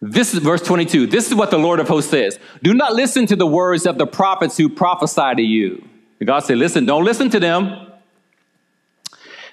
[0.00, 1.06] This is verse 22.
[1.06, 3.98] This is what the Lord of hosts says Do not listen to the words of
[3.98, 5.88] the prophets who prophesy to you.
[6.24, 7.92] God said, Listen, don't listen to them.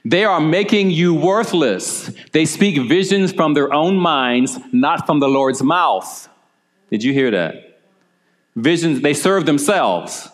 [0.06, 2.12] They are making you worthless.
[2.34, 6.28] They speak visions from their own minds, not from the Lord's mouth.
[6.90, 7.80] Did you hear that?
[8.56, 10.28] Visions, they serve themselves.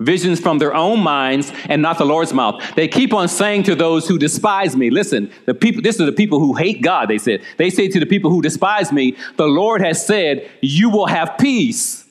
[0.00, 2.62] Visions from their own minds and not the Lord's mouth.
[2.74, 6.12] They keep on saying to those who despise me, listen, the people, this is the
[6.12, 7.42] people who hate God, they said.
[7.58, 11.36] They say to the people who despise me, the Lord has said, you will have
[11.38, 12.06] peace.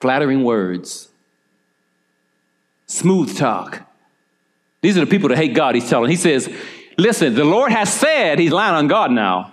[0.00, 1.08] Flattering words.
[2.86, 3.82] Smooth talk.
[4.80, 6.10] These are the people that hate God, he's telling.
[6.10, 6.48] He says,
[6.96, 9.52] Listen, the Lord has said, he's lying on God now,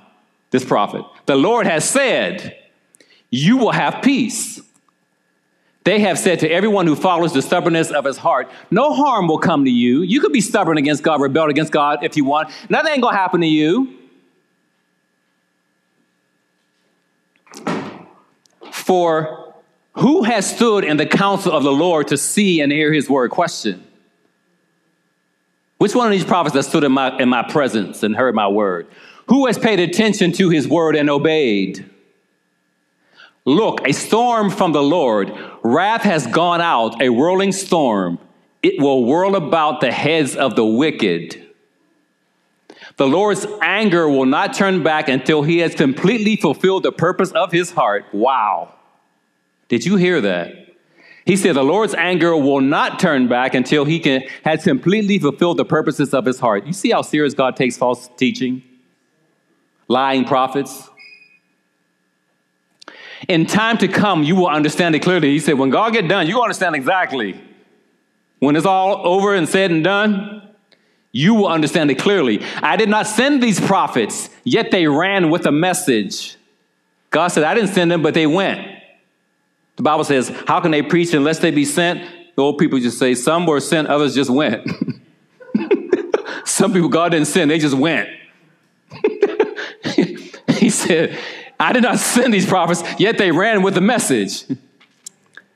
[0.50, 1.04] this prophet.
[1.28, 2.58] The Lord has said,
[3.30, 4.62] You will have peace.
[5.86, 9.38] They have said to everyone who follows the stubbornness of his heart, No harm will
[9.38, 10.02] come to you.
[10.02, 12.50] You could be stubborn against God, rebel against God if you want.
[12.70, 14.00] Nothing ain't gonna happen to you.
[18.72, 19.54] For
[19.94, 23.30] who has stood in the counsel of the Lord to see and hear his word?
[23.30, 23.86] Question.
[25.78, 28.48] Which one of these prophets that stood in my, in my presence and heard my
[28.48, 28.88] word?
[29.28, 31.88] Who has paid attention to his word and obeyed?
[33.46, 35.32] Look, a storm from the Lord.
[35.64, 38.18] Wrath has gone out, a whirling storm.
[38.64, 41.44] It will whirl about the heads of the wicked.
[42.98, 47.52] The Lord's anger will not turn back until he has completely fulfilled the purpose of
[47.52, 48.06] his heart.
[48.12, 48.74] Wow.
[49.68, 50.54] Did you hear that?
[51.26, 55.58] He said, The Lord's anger will not turn back until he can, has completely fulfilled
[55.58, 56.66] the purposes of his heart.
[56.66, 58.64] You see how serious God takes false teaching,
[59.88, 60.90] lying prophets?
[63.28, 65.30] In time to come, you will understand it clearly.
[65.32, 67.40] He said, When God get done, you understand exactly.
[68.40, 70.42] When it's all over and said and done,
[71.12, 72.44] you will understand it clearly.
[72.58, 76.36] I did not send these prophets, yet they ran with a message.
[77.10, 78.68] God said, I didn't send them, but they went.
[79.78, 82.04] The Bible says, How can they preach unless they be sent?
[82.36, 84.70] The old people just say, Some were sent, others just went.
[86.46, 88.10] Some people God didn't send, they just went.
[90.50, 91.18] he said,
[91.60, 94.46] I did not send these prophets, yet they ran with the message.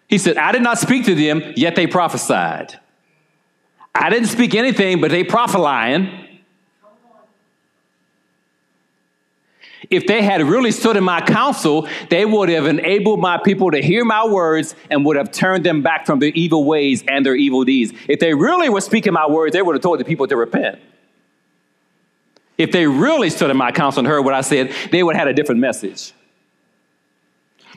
[0.08, 2.80] He said, I did not speak to them, yet they prophesied.
[3.94, 6.26] I didn't speak anything, but they prophesying.
[9.90, 13.82] If they had really stood in my counsel, they would have enabled my people to
[13.82, 17.36] hear my words and would have turned them back from their evil ways and their
[17.36, 17.94] evil deeds.
[18.08, 20.80] If they really were speaking my words, they would have told the people to repent.
[22.60, 25.28] If they really stood in my counsel and heard what I said, they would have
[25.28, 26.12] had a different message.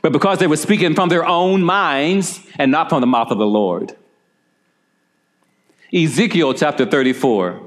[0.02, 3.38] But because they were speaking from their own minds and not from the mouth of
[3.38, 3.96] the Lord.
[5.94, 7.62] Ezekiel chapter 34.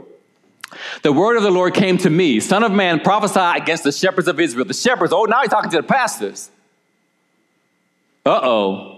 [1.03, 4.27] The word of the Lord came to me, Son of man, prophesy against the shepherds
[4.27, 4.65] of Israel.
[4.65, 6.51] The shepherds, oh, now he's talking to the pastors.
[8.25, 8.94] Uh oh.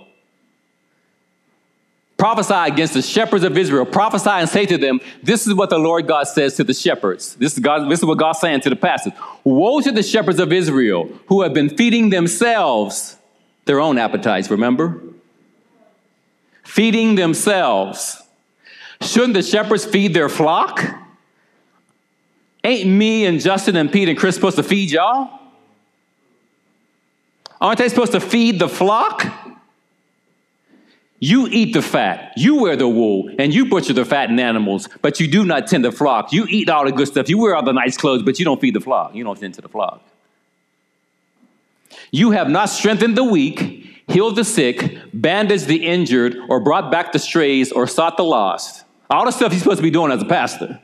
[2.17, 3.86] Prophesy against the shepherds of Israel.
[3.86, 7.36] Prophesy and say to them, This is what the Lord God says to the shepherds.
[7.36, 9.13] This is, God, this is what God's saying to the pastors.
[9.43, 13.17] Woe to the shepherds of Israel who have been feeding themselves
[13.65, 15.01] their own appetites, remember?
[16.63, 18.21] Feeding themselves.
[19.01, 20.84] Shouldn't the shepherds feed their flock?
[22.63, 25.39] Ain't me and Justin and Pete and Chris supposed to feed y'all?
[27.62, 29.25] Aren't they supposed to feed the flock?
[31.19, 35.19] You eat the fat, you wear the wool, and you butcher the fattened animals, but
[35.19, 36.32] you do not tend the flock.
[36.32, 38.62] You eat all the good stuff, you wear all the nice clothes, but you don't
[38.62, 39.15] feed the flock.
[39.15, 40.03] You don't tend to the flock.
[42.12, 47.12] You have not strengthened the weak, healed the sick, bandaged the injured, or brought back
[47.12, 48.86] the strays, or sought the lost.
[49.10, 50.80] All the stuff you're supposed to be doing as a pastor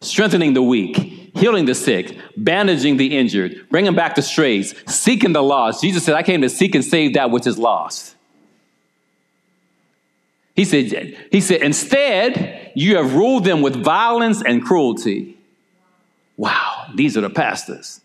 [0.00, 0.96] strengthening the weak,
[1.36, 5.82] healing the sick, bandaging the injured, bringing back the strays, seeking the lost.
[5.82, 8.16] Jesus said, I came to seek and save that which is lost.
[10.56, 15.38] He said, he said, instead, you have ruled them with violence and cruelty.
[16.36, 18.00] Wow, these are the pastors.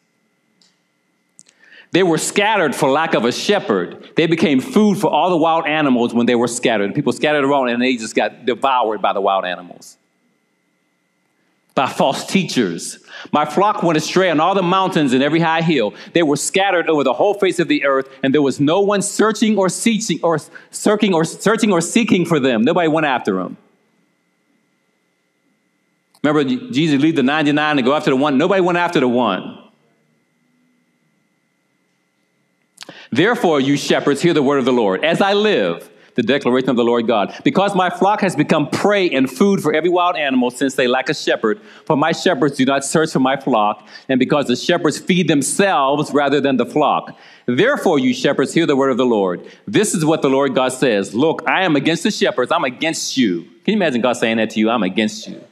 [1.92, 4.12] They were scattered for lack of a shepherd.
[4.18, 6.94] They became food for all the wild animals when they were scattered.
[6.94, 9.98] People scattered around and they just got devoured by the wild animals
[11.76, 13.00] by false teachers.
[13.32, 15.94] My flock went astray on all the mountains and every high hill.
[16.14, 19.02] They were scattered over the whole face of the earth, and there was no one
[19.02, 20.40] searching or seeking or
[20.72, 22.64] searching or searching or seeking for them.
[22.64, 23.58] Nobody went after them.
[26.24, 28.38] Remember, Jesus leave the 99 and go after the one.
[28.38, 29.60] Nobody went after the one.
[33.12, 35.06] Therefore, you shepherds, hear the word of the Lord.
[35.06, 37.34] As I live, the declaration of the Lord God.
[37.44, 41.10] Because my flock has become prey and food for every wild animal, since they lack
[41.10, 44.98] a shepherd, for my shepherds do not search for my flock, and because the shepherds
[44.98, 47.18] feed themselves rather than the flock.
[47.46, 49.46] Therefore, you shepherds, hear the word of the Lord.
[49.68, 53.18] This is what the Lord God says Look, I am against the shepherds, I'm against
[53.18, 53.44] you.
[53.64, 54.70] Can you imagine God saying that to you?
[54.70, 55.44] I'm against you.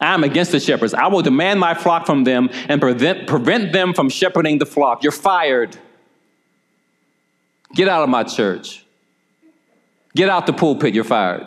[0.00, 0.94] I am against the shepherds.
[0.94, 5.04] I will demand my flock from them and prevent, prevent them from shepherding the flock.
[5.04, 5.78] You're fired.
[7.74, 8.84] Get out of my church.
[10.14, 10.94] Get out the pulpit.
[10.94, 11.46] You're fired.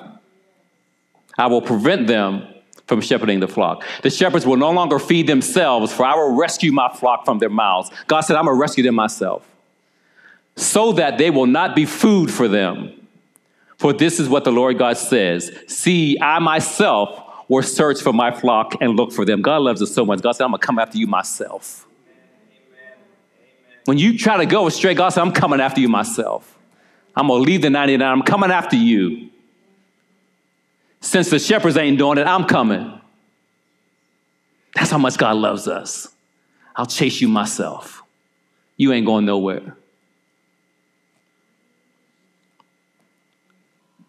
[1.37, 2.47] I will prevent them
[2.87, 3.83] from shepherding the flock.
[4.03, 7.49] The shepherds will no longer feed themselves, for I will rescue my flock from their
[7.49, 7.89] mouths.
[8.07, 9.47] God said, I'm going to rescue them myself,
[10.55, 12.91] so that they will not be food for them.
[13.77, 18.31] For this is what the Lord God says See, I myself will search for my
[18.31, 19.41] flock and look for them.
[19.41, 20.21] God loves us so much.
[20.21, 21.85] God said, I'm going to come after you myself.
[23.85, 26.57] When you try to go astray, God said, I'm coming after you myself.
[27.15, 28.05] I'm going to leave the 99.
[28.05, 29.29] I'm coming after you.
[31.01, 32.99] Since the shepherds ain't doing it, I'm coming.
[34.73, 36.09] That's how much God loves us.
[36.75, 38.03] I'll chase you myself.
[38.75, 39.77] You ain't going nowhere.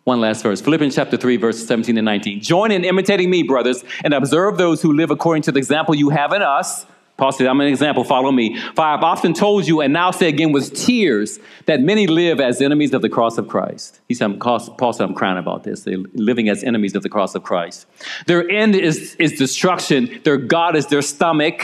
[0.05, 2.41] One last verse Philippians chapter 3, verses 17 and 19.
[2.41, 6.11] Join in imitating me, brothers, and observe those who live according to the example you
[6.11, 6.87] have in us
[7.17, 8.59] Paul said, I'm an example, follow me.
[8.75, 12.41] For I have often told you, and now say again with tears, that many live
[12.41, 14.01] as enemies of the cross of Christ.
[14.07, 15.85] He said, Paul said, I'm crying about this.
[15.85, 17.87] They're living as enemies of the cross of Christ.
[18.27, 20.21] Their end is, is destruction.
[20.25, 21.63] Their God is their stomach,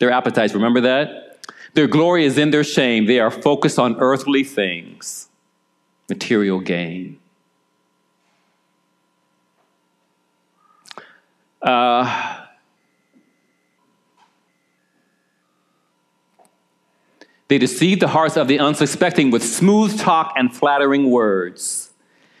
[0.00, 0.52] their appetites.
[0.52, 1.46] Remember that?
[1.72, 3.06] Their glory is in their shame.
[3.06, 5.28] They are focused on earthly things,
[6.08, 7.18] material gain.
[11.62, 12.39] Uh,
[17.50, 21.90] They deceive the hearts of the unsuspecting with smooth talk and flattering words.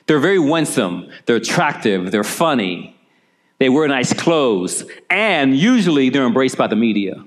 [0.06, 2.96] They're very winsome, they're attractive, they're funny,
[3.58, 7.24] they wear nice clothes, and usually they're embraced by the media.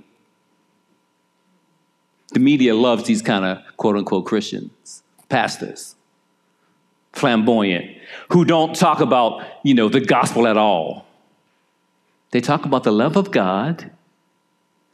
[2.31, 5.95] The media loves these kind of quote unquote Christians, pastors,
[7.11, 7.97] flamboyant,
[8.29, 11.05] who don't talk about, you know, the gospel at all.
[12.31, 13.91] They talk about the love of God,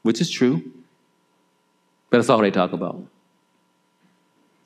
[0.02, 0.64] which is true.
[2.10, 3.04] But that's all they talk about.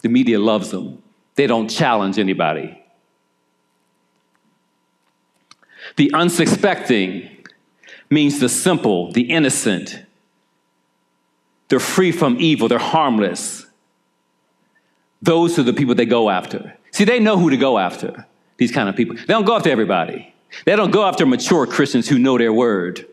[0.02, 1.02] The media loves them.
[1.36, 2.80] They don't challenge anybody.
[5.96, 7.30] The unsuspecting
[8.10, 10.04] means the simple, the innocent.
[11.68, 13.66] They're free from evil, they're harmless.
[15.22, 16.78] Those are the people they go after.
[16.92, 18.28] See, they know who to go after,
[18.58, 19.16] these kind of people.
[19.16, 20.34] They don't go after everybody.
[20.66, 23.08] They don't go after mature Christians who know their word.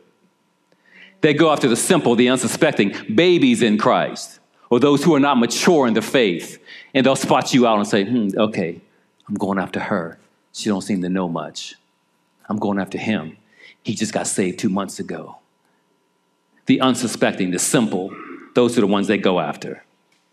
[1.20, 4.40] They go after the simple, the unsuspecting, babies in Christ,
[4.70, 6.62] or those who are not mature in the faith.
[6.94, 8.80] And they'll spot you out and say, hmm, okay,
[9.28, 10.18] I'm going after her.
[10.52, 11.74] She don't seem to know much.
[12.48, 13.36] I'm going after him.
[13.82, 15.36] He just got saved two months ago.
[16.66, 18.10] The unsuspecting, the simple,
[18.54, 19.84] those are the ones they go after.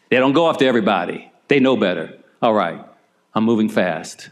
[0.09, 1.31] They don't go after everybody.
[1.47, 2.17] They know better.
[2.41, 2.83] All right,
[3.33, 4.29] I'm moving fast.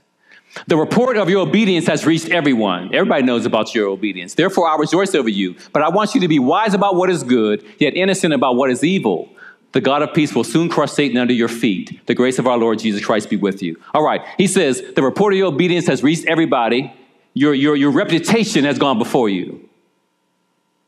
[0.68, 2.94] The report of your obedience has reached everyone.
[2.94, 4.34] Everybody knows about your obedience.
[4.34, 5.56] Therefore, I rejoice over you.
[5.74, 8.70] But I want you to be wise about what is good, yet innocent about what
[8.70, 9.30] is evil.
[9.74, 12.00] The God of peace will soon crush Satan under your feet.
[12.06, 13.80] The grace of our Lord Jesus Christ be with you.
[13.94, 14.22] All right.
[14.38, 16.94] He says, the report of your obedience has reached everybody.
[17.34, 19.68] Your, your, your reputation has gone before you.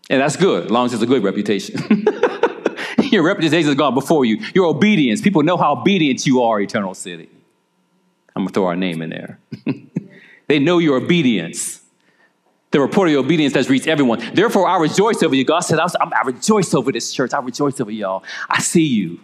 [0.09, 2.05] And that's good, as long as it's a good reputation.
[3.11, 4.41] your reputation has gone before you.
[4.55, 7.29] Your obedience, people know how obedient you are, Eternal City.
[8.37, 9.39] I'm going to throw our name in there.
[10.47, 11.81] they know your obedience.
[12.69, 14.21] The report of your obedience has reached everyone.
[14.35, 15.43] Therefore, I rejoice over you.
[15.43, 17.33] God said, I, I rejoice over this church.
[17.33, 18.23] I rejoice over y'all.
[18.47, 19.19] I see you.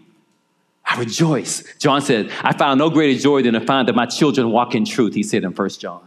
[0.84, 1.64] I rejoice.
[1.78, 4.84] John said, I found no greater joy than to find that my children walk in
[4.84, 6.02] truth, he said in 1 John.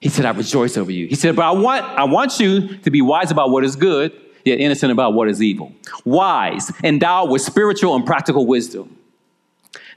[0.00, 1.06] He said, I rejoice over you.
[1.06, 4.12] He said, but I want, I want you to be wise about what is good,
[4.44, 5.72] yet innocent about what is evil.
[6.04, 8.97] Wise, endowed with spiritual and practical wisdom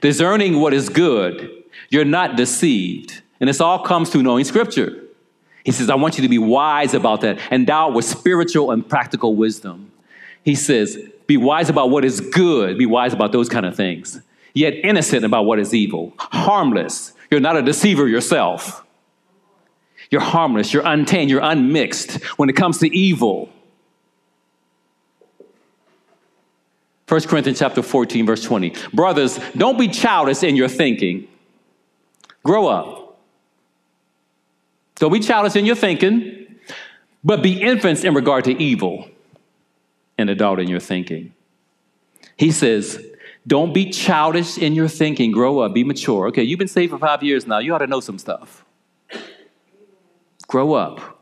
[0.02, 3.22] discerning what is good, you're not deceived.
[3.40, 5.02] And this all comes through knowing Scripture.
[5.64, 9.34] He says, I want you to be wise about that, endowed with spiritual and practical
[9.34, 9.90] wisdom.
[10.44, 14.20] He says, be wise about what is good, be wise about those kind of things,
[14.54, 17.12] yet innocent about what is evil, harmless.
[17.30, 18.84] You're not a deceiver yourself.
[20.10, 23.48] You're harmless, you're untamed, you're unmixed when it comes to evil.
[27.12, 28.72] 1 Corinthians chapter 14, verse 20.
[28.94, 31.28] Brothers, don't be childish in your thinking.
[32.42, 33.18] Grow up.
[34.94, 36.56] Don't be childish in your thinking,
[37.22, 39.10] but be infants in regard to evil
[40.16, 41.34] and adult in your thinking.
[42.38, 42.98] He says,
[43.46, 45.32] don't be childish in your thinking.
[45.32, 46.28] Grow up, be mature.
[46.28, 47.58] Okay, you've been saved for five years now.
[47.58, 48.64] You ought to know some stuff.
[50.46, 51.20] Grow up.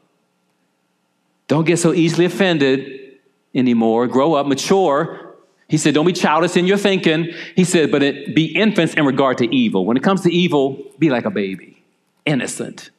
[1.49, 3.19] Don't get so easily offended
[3.53, 4.07] anymore.
[4.07, 5.30] Grow up, mature,
[5.71, 7.33] he said, Don't be childish in your thinking.
[7.55, 9.87] He said, But it, be infants in regard to evil.
[9.87, 11.83] When it comes to evil, be like a baby,
[12.27, 12.91] innocent.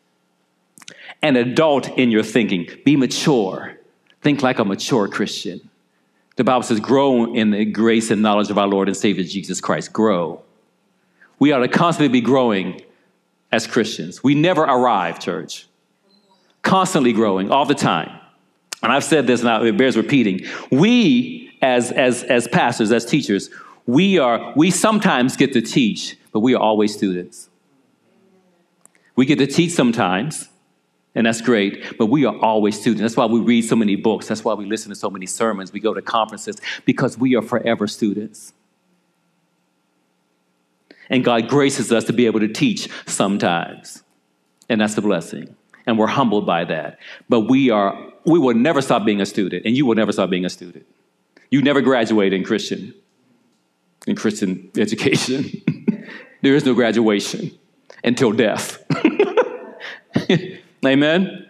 [1.21, 2.67] an adult in your thinking.
[2.85, 3.77] Be mature.
[4.21, 5.69] Think like a mature Christian.
[6.37, 9.59] The Bible says, grow in the grace and knowledge of our Lord and Savior Jesus
[9.59, 9.91] Christ.
[9.91, 10.41] Grow.
[11.39, 12.81] We ought to constantly be growing
[13.51, 14.23] as Christians.
[14.23, 15.67] We never arrive, church.
[16.61, 18.17] Constantly growing all the time.
[18.81, 20.41] And I've said this now, it bears repeating.
[20.71, 23.49] We, as, as, as pastors, as teachers,
[23.85, 27.49] we are, we sometimes get to teach, but we are always students.
[29.15, 30.49] We get to teach sometimes,
[31.13, 33.01] and that's great, but we are always students.
[33.01, 34.27] That's why we read so many books.
[34.27, 35.73] That's why we listen to so many sermons.
[35.73, 38.53] We go to conferences, because we are forever students.
[41.09, 44.01] And God graces us to be able to teach sometimes.
[44.69, 45.57] And that's the blessing.
[45.85, 46.99] And we're humbled by that.
[47.27, 50.29] But we are we will never stop being a student, and you will never stop
[50.29, 50.85] being a student.
[51.51, 52.95] You never graduate in Christian
[54.07, 55.61] in Christian education.
[56.41, 57.51] there is no graduation
[58.03, 58.83] until death.
[60.85, 61.47] Amen.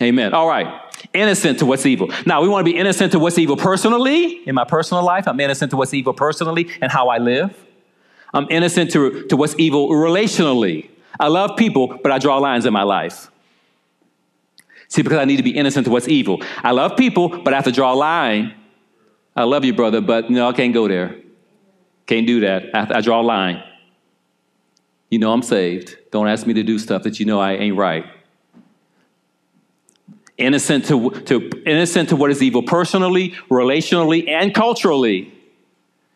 [0.00, 0.34] Amen.
[0.34, 0.80] All right.
[1.14, 2.10] Innocent to what's evil.
[2.26, 4.46] Now, we want to be innocent to what's evil personally.
[4.46, 7.56] In my personal life, I'm innocent to what's evil personally and how I live.
[8.34, 10.88] I'm innocent to, to what's evil relationally.
[11.18, 13.30] I love people, but I draw lines in my life.
[14.88, 16.42] See, because I need to be innocent to what's evil.
[16.58, 18.54] I love people, but I have to draw a line.
[19.34, 21.16] I love you, brother, but no, I can't go there.
[22.06, 22.74] Can't do that.
[22.74, 23.62] I, I draw a line.
[25.08, 25.96] You know I'm saved.
[26.10, 28.06] Don't ask me to do stuff that you know I ain't right.
[30.38, 35.32] Innocent to, to, innocent to what is evil personally, relationally, and culturally.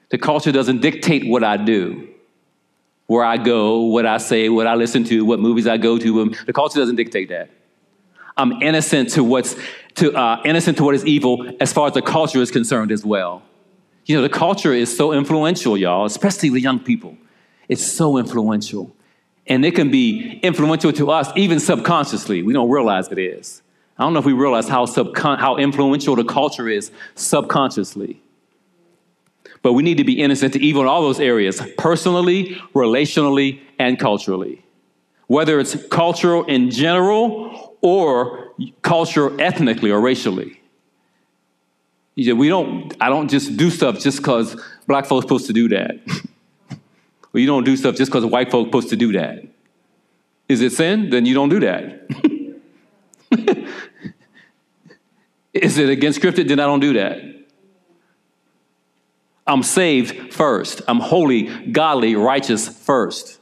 [0.09, 2.09] The culture doesn't dictate what I do,
[3.07, 6.23] where I go, what I say, what I listen to, what movies I go to.
[6.23, 7.51] Um, the culture doesn't dictate that.
[8.37, 9.57] I'm innocent to what's
[9.97, 13.05] to uh, innocent to what is evil as far as the culture is concerned as
[13.05, 13.43] well.
[14.05, 17.17] You know, the culture is so influential, y'all, especially the young people.
[17.69, 18.95] It's so influential.
[19.49, 22.43] And it can be influential to us even subconsciously.
[22.43, 23.63] We don't realize it is.
[23.99, 28.21] I don't know if we realize how, subcon- how influential the culture is subconsciously.
[29.63, 33.99] But we need to be innocent to evil in all those areas personally, relationally, and
[33.99, 34.63] culturally.
[35.27, 38.53] Whether it's cultural in general or
[38.83, 40.61] culture ethnically or racially.
[42.17, 44.57] We don't, I don't just do stuff just because
[44.87, 45.97] black folks supposed to do that.
[47.35, 49.45] or you don't do stuff just because white folks supposed to do that.
[50.49, 51.11] Is it sin?
[51.11, 52.07] Then you don't do that.
[55.53, 56.45] Is it against scripture?
[56.45, 57.19] Then I don't do that.
[59.47, 60.83] I'm saved first.
[60.89, 63.39] I'm holy, godly, righteous first.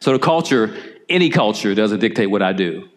[0.00, 0.76] So the culture,
[1.08, 2.88] any culture, doesn't dictate what I do.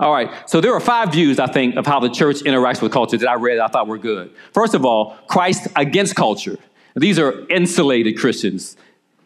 [0.00, 2.90] All right, so there are five views, I think, of how the church interacts with
[2.92, 4.32] culture that I read I thought were good.
[4.52, 6.58] First of all, Christ against culture.
[6.96, 8.76] These are insulated Christians.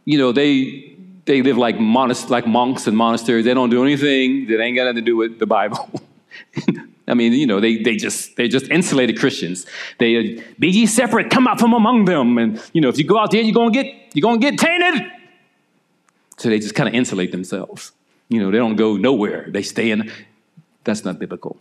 [0.05, 3.45] You know, they they live like, monast- like monks and monasteries.
[3.45, 5.91] They don't do anything that ain't got nothing to do with the Bible.
[7.09, 9.67] I mean, you know, they, they just they're just insulated Christians.
[9.99, 13.05] They uh, be ye separate, come out from among them, and you know, if you
[13.05, 15.11] go out there, you're gonna get you're gonna get tainted.
[16.37, 17.93] So they just kind of insulate themselves.
[18.29, 19.47] You know, they don't go nowhere.
[19.49, 20.11] They stay in
[20.89, 21.59] that's not biblical.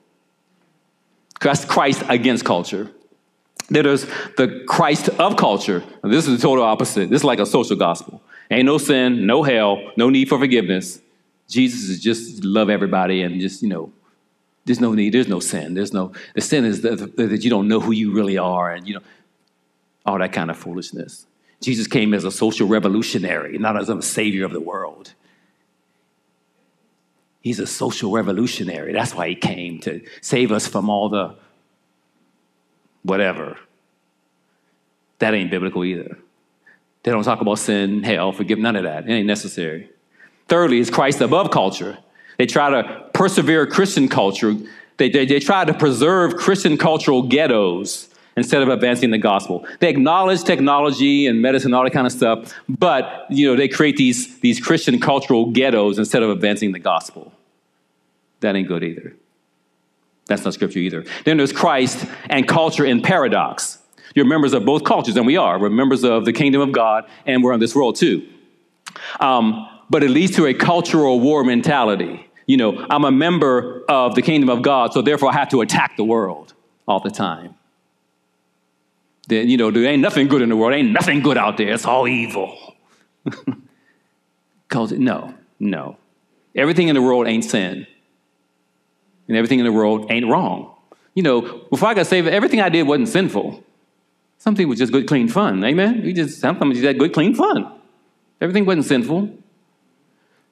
[1.42, 2.90] That's Christ against culture.
[3.70, 4.06] There's
[4.38, 5.84] the Christ of culture.
[6.02, 7.10] This is the total opposite.
[7.10, 8.22] This is like a social gospel.
[8.50, 11.02] Ain't no sin, no hell, no need for forgiveness.
[11.50, 13.92] Jesus is just love everybody and just, you know,
[14.64, 15.74] there's no need, there's no sin.
[15.74, 18.88] There's no, the sin is that, that you don't know who you really are and,
[18.88, 19.02] you know,
[20.06, 21.26] all that kind of foolishness.
[21.60, 25.14] Jesus came as a social revolutionary, not as a savior of the world.
[27.48, 28.92] He's a social revolutionary.
[28.92, 31.34] That's why he came to save us from all the
[33.04, 33.58] whatever.
[35.20, 36.18] That ain't biblical either.
[37.04, 39.08] They don't talk about sin, hell, forgive, none of that.
[39.08, 39.90] It ain't necessary.
[40.50, 41.98] Thirdly, is Christ above culture.
[42.38, 44.54] They try to persevere Christian culture.
[44.98, 49.66] They, they, they try to preserve Christian cultural ghettos instead of advancing the gospel.
[49.80, 53.96] They acknowledge technology and medicine, all that kind of stuff, but you know, they create
[53.96, 57.32] these, these Christian cultural ghettos instead of advancing the gospel.
[58.40, 59.16] That ain't good either.
[60.28, 61.06] That's not scripture either.
[61.26, 63.80] Then there's Christ and culture in paradox.
[64.14, 65.60] You're members of both cultures, and we are.
[65.60, 68.28] We're members of the kingdom of God, and we're in this world too.
[69.20, 72.26] Um, but it leads to a cultural war mentality.
[72.46, 75.62] You know, I'm a member of the kingdom of God, so therefore I have to
[75.62, 76.54] attack the world
[76.88, 77.56] all the time.
[79.28, 81.74] Then, you know, there ain't nothing good in the world, ain't nothing good out there,
[81.74, 82.76] it's all evil.
[84.74, 85.98] no, no.
[86.56, 87.86] Everything in the world ain't sin
[89.28, 90.74] and everything in the world ain't wrong.
[91.14, 93.64] You know, before I got saved, everything I did wasn't sinful.
[94.38, 95.64] Something was just good, clean fun.
[95.64, 96.04] Amen?
[96.06, 97.72] You just sometimes you had good, clean fun.
[98.40, 99.36] Everything wasn't sinful.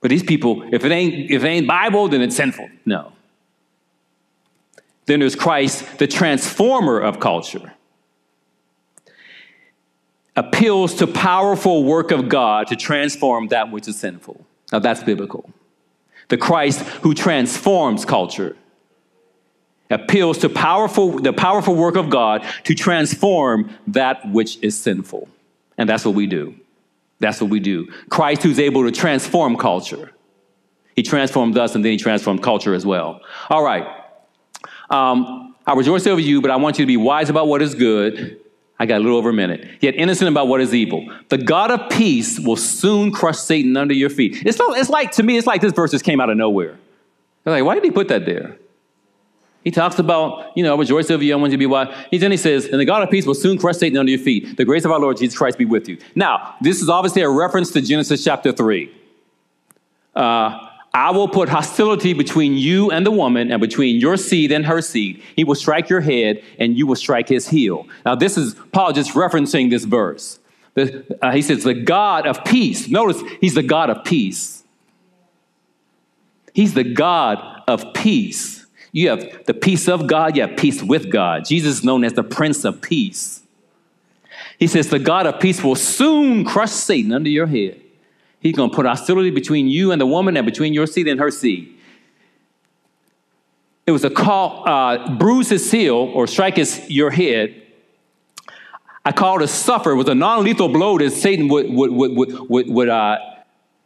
[0.02, 2.70] But these people, if it ain't if it ain't Bible, then it's sinful.
[2.86, 3.12] No.
[5.06, 7.74] Then there's Christ, the transformer of culture.
[10.36, 14.46] Appeals to powerful work of God to transform that which is sinful.
[14.72, 15.50] Now that's biblical.
[16.30, 18.58] The Christ who transforms culture
[19.90, 25.28] appeals to powerful, the powerful work of God to transform that which is sinful.
[25.78, 26.56] And that's what we do.
[27.20, 27.92] That's what we do.
[28.10, 30.12] Christ who's able to transform culture.
[30.96, 33.22] He transformed us and then he transformed culture as well.
[33.50, 33.86] All right.
[34.90, 37.76] Um, I rejoice over you, but I want you to be wise about what is
[37.76, 38.40] good.
[38.78, 39.68] I got a little over a minute.
[39.82, 41.10] Yet innocent about what is evil.
[41.30, 44.44] The God of peace will soon crush Satan under your feet.
[44.46, 46.78] It's, not, it's like, to me, it's like this verse just came out of nowhere.
[47.44, 48.58] They're like, why did he put that there?
[49.66, 51.94] He talks about, you know, rejoice over you, I want you to be wise.
[52.12, 54.20] He then he says, and the God of peace will soon crush Satan under your
[54.20, 54.56] feet.
[54.58, 55.98] The grace of our Lord Jesus Christ be with you.
[56.14, 58.92] Now, this is obviously a reference to Genesis chapter 3.
[60.16, 64.66] Uh, I will put hostility between you and the woman, and between your seed and
[64.66, 65.22] her seed.
[65.36, 67.88] He will strike your head, and you will strike his heel.
[68.06, 70.40] Now, this is Paul just referencing this verse.
[70.76, 72.88] The, uh, he says, the God of peace.
[72.88, 74.64] Notice, he's the God of peace.
[76.54, 78.55] He's the God of peace.
[78.96, 81.44] You have the peace of God, you have peace with God.
[81.44, 83.44] Jesus is known as the Prince of Peace.
[84.58, 87.82] He says, the God of peace will soon crush Satan under your head.
[88.40, 91.20] He's going to put hostility between you and the woman and between your seed and
[91.20, 91.78] her seed.
[93.86, 97.64] It was a call, uh, bruise his heel or strike his, your head.
[99.04, 99.92] I call a suffer.
[99.92, 103.18] It was a non lethal blow that Satan would, would, would, would, would, uh,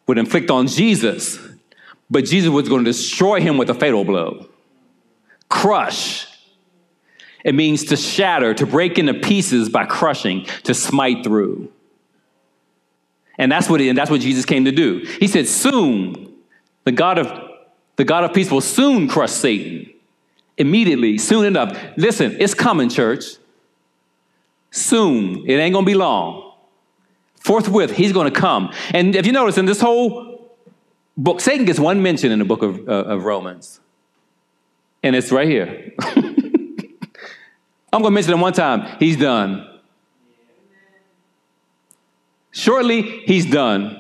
[0.06, 1.40] would inflict on Jesus.
[2.12, 4.49] But Jesus was going to destroy him with a fatal blow.
[5.50, 6.28] Crush.
[7.44, 11.72] It means to shatter, to break into pieces by crushing, to smite through.
[13.38, 15.06] And that's what, and that's what Jesus came to do.
[15.20, 16.34] He said, soon,
[16.84, 17.32] the God of,
[17.96, 19.92] the God of peace will soon crush Satan.
[20.58, 21.78] Immediately, soon enough.
[21.96, 23.24] Listen, it's coming, church.
[24.72, 25.46] Soon.
[25.48, 26.54] It ain't going to be long.
[27.38, 28.74] Forthwith, he's going to come.
[28.94, 30.58] And if you notice, in this whole
[31.16, 33.80] book, Satan gets one mention in the book of, uh, of Romans.
[35.04, 35.94] And it's right here.
[37.92, 38.98] I'm going to mention it one time.
[39.00, 39.66] He's done.
[42.52, 44.00] Shortly, he's done.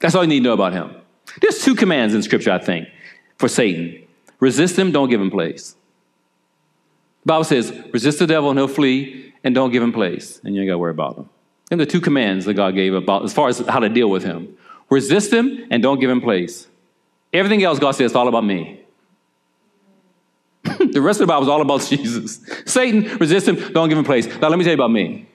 [0.00, 0.94] That's all you need to know about him.
[1.40, 2.88] There's two commands in Scripture, I think,
[3.36, 4.06] for Satan
[4.40, 5.76] resist him, don't give him place.
[7.22, 10.54] The Bible says, resist the devil and he'll flee, and don't give him place, and
[10.54, 11.28] you ain't got to worry about him.
[11.70, 14.24] And the two commands that God gave about as far as how to deal with
[14.24, 14.56] him
[14.90, 16.66] resist him and don't give him place.
[17.32, 18.79] Everything else, God says, it's all about me.
[20.92, 22.40] the rest of the Bible is all about Jesus.
[22.66, 24.26] Satan, resist him, don't give him place.
[24.26, 25.26] Now, let me tell you about me.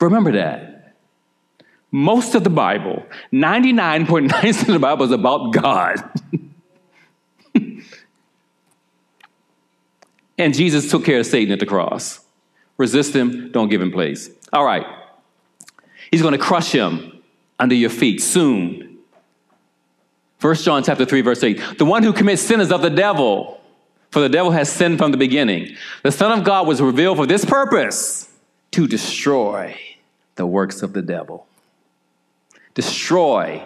[0.00, 0.96] Remember that.
[1.90, 6.02] Most of the Bible, 99.9% of the Bible is about God.
[10.36, 12.20] and Jesus took care of Satan at the cross.
[12.76, 14.28] Resist him, don't give him place.
[14.52, 14.84] All right.
[16.10, 17.22] He's going to crush him
[17.60, 18.83] under your feet soon.
[20.44, 21.78] 1 John chapter 3 verse 8.
[21.78, 23.62] The one who commits sin is of the devil,
[24.10, 25.74] for the devil has sinned from the beginning.
[26.02, 28.30] The Son of God was revealed for this purpose,
[28.72, 29.78] to destroy
[30.34, 31.46] the works of the devil.
[32.74, 33.64] Destroy,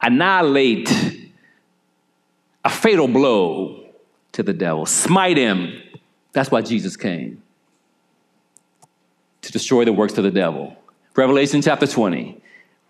[0.00, 0.88] annihilate,
[2.64, 3.84] a fatal blow
[4.30, 5.82] to the devil, smite him.
[6.32, 7.42] That's why Jesus came
[9.42, 10.76] to destroy the works of the devil.
[11.16, 12.40] Revelation chapter 20.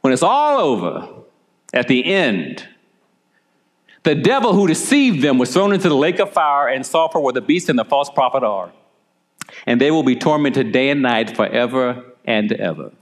[0.02, 1.08] When it's all over,
[1.72, 2.68] at the end,
[4.02, 7.32] the devil who deceived them was thrown into the lake of fire and sulfur where
[7.32, 8.72] the beast and the false prophet are.
[9.66, 12.92] And they will be tormented day and night forever and ever.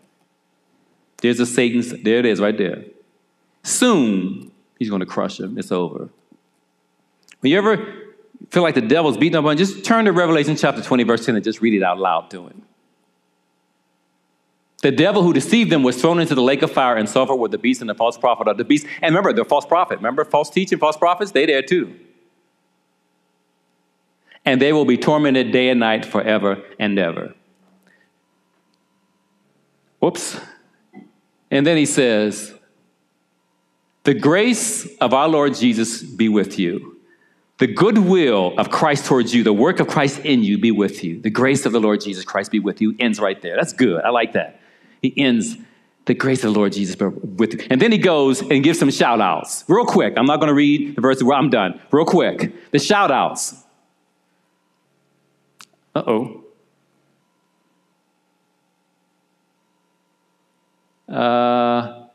[1.18, 2.84] There's a Satan's, there it is right there.
[3.62, 5.58] Soon, he's going to crush him.
[5.58, 6.08] It's over.
[7.40, 7.94] When you ever
[8.50, 11.26] feel like the devil's beating up on you, just turn to Revelation chapter 20, verse
[11.26, 12.62] 10, and just read it out loud to him.
[14.86, 17.50] The devil who deceived them was thrown into the lake of fire and sulfur with
[17.50, 18.86] the beast and the false prophet of the beast.
[19.02, 19.96] And remember, the false prophet.
[19.96, 21.32] Remember false teaching, false prophets?
[21.32, 21.98] They there too.
[24.44, 27.34] And they will be tormented day and night forever and ever.
[29.98, 30.38] Whoops.
[31.50, 32.54] And then he says,
[34.04, 37.00] The grace of our Lord Jesus be with you.
[37.58, 41.20] The goodwill of Christ towards you, the work of Christ in you be with you.
[41.20, 43.56] The grace of the Lord Jesus Christ be with you ends right there.
[43.56, 44.04] That's good.
[44.04, 44.60] I like that.
[45.06, 45.56] He ends
[46.06, 47.64] the grace of the Lord Jesus with.
[47.70, 49.64] And then he goes and gives some shout outs.
[49.68, 50.14] Real quick.
[50.16, 51.80] I'm not going to read the verse where I'm done.
[51.92, 52.70] Real quick.
[52.72, 53.54] The shout outs.
[55.94, 56.42] Uh oh.
[61.08, 62.06] Uh,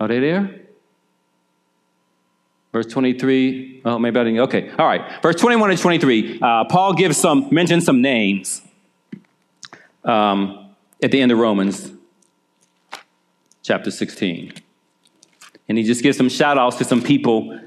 [0.00, 0.60] Are they there?
[2.72, 3.82] Verse 23.
[3.84, 4.40] Oh, maybe I didn't.
[4.40, 4.70] Okay.
[4.76, 5.22] All right.
[5.22, 6.40] Verse 21 and 23.
[6.42, 8.62] Uh, Paul gives some, mentions some names
[10.04, 10.65] um,
[11.02, 11.90] at the end of Romans
[13.62, 14.52] chapter 16.
[15.68, 17.58] And he just gives some shout outs to some people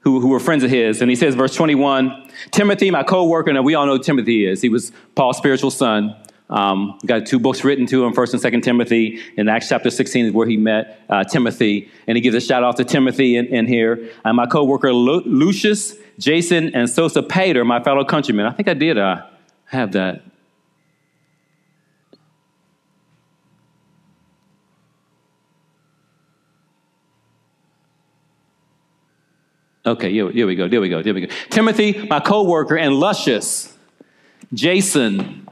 [0.00, 1.00] who, who were friends of his.
[1.00, 4.62] And he says, verse 21, Timothy, my co worker, and we all know Timothy is.
[4.62, 6.14] He was Paul's spiritual son.
[6.50, 9.20] Um, got two books written to him, First and Second Timothy.
[9.36, 12.62] In Acts chapter 16 is where he met uh, Timothy, and he gives a shout
[12.62, 14.10] out to Timothy in, in here.
[14.24, 18.46] And my co-worker Lu- Lucius, Jason, and Sosipater, my fellow countrymen.
[18.46, 19.22] I think I did uh,
[19.64, 20.22] have that.
[29.86, 30.66] Okay, here, here we go.
[30.66, 31.02] There we go.
[31.02, 31.34] There we go.
[31.50, 33.76] Timothy, my co-worker, and Lucius,
[34.54, 35.46] Jason,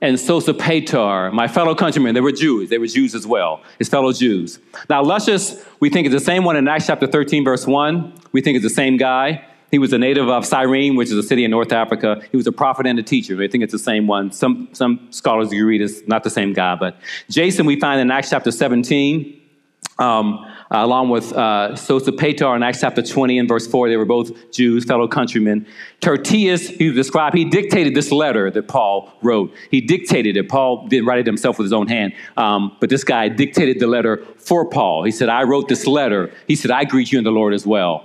[0.00, 2.14] and Sosipater, my fellow countrymen.
[2.14, 2.70] They were Jews.
[2.70, 4.58] They were Jews as well, his fellow Jews.
[4.88, 8.14] Now, Lucius, we think is the same one in Acts chapter 13, verse 1.
[8.32, 9.44] We think it's the same guy.
[9.70, 12.22] He was a native of Cyrene, which is a city in North Africa.
[12.30, 13.40] He was a prophet and a teacher.
[13.42, 14.32] I think it's the same one.
[14.32, 16.74] Some, some scholars agree it's not the same guy.
[16.74, 16.96] But
[17.28, 19.40] Jason, we find in Acts chapter 17.
[19.98, 23.88] Um, uh, along with uh, Sosipater in Acts chapter 20 and verse 4.
[23.88, 25.66] They were both Jews, fellow countrymen.
[26.00, 29.52] Tertius, he described, he dictated this letter that Paul wrote.
[29.70, 30.48] He dictated it.
[30.48, 33.86] Paul didn't write it himself with his own hand, um, but this guy dictated the
[33.86, 35.04] letter for Paul.
[35.04, 36.32] He said, I wrote this letter.
[36.46, 38.04] He said, I greet you in the Lord as well.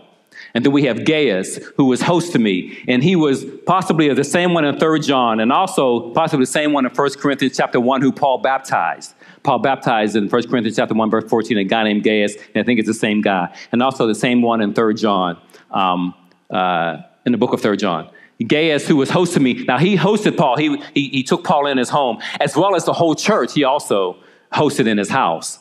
[0.53, 4.23] And then we have Gaius, who was host to me, and he was possibly the
[4.23, 7.79] same one in 3 John, and also possibly the same one in 1 Corinthians chapter
[7.79, 9.13] 1 who Paul baptized.
[9.43, 12.63] Paul baptized in 1 Corinthians chapter 1, verse 14, a guy named Gaius, and I
[12.63, 13.53] think it's the same guy.
[13.71, 15.37] And also the same one in 3 John,
[15.71, 16.13] um,
[16.49, 18.09] uh, in the book of 3 John.
[18.47, 20.57] Gaius, who was hosting me, now he hosted Paul.
[20.57, 23.53] He, he, he took Paul in his home, as well as the whole church.
[23.53, 24.17] He also
[24.51, 25.59] hosted in his house.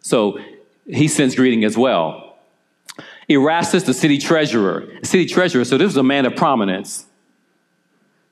[0.00, 0.38] So
[0.86, 2.36] he sends greeting as well.
[3.28, 4.88] Erastus, the city treasurer.
[5.02, 7.06] city treasurer, so this was a man of prominence.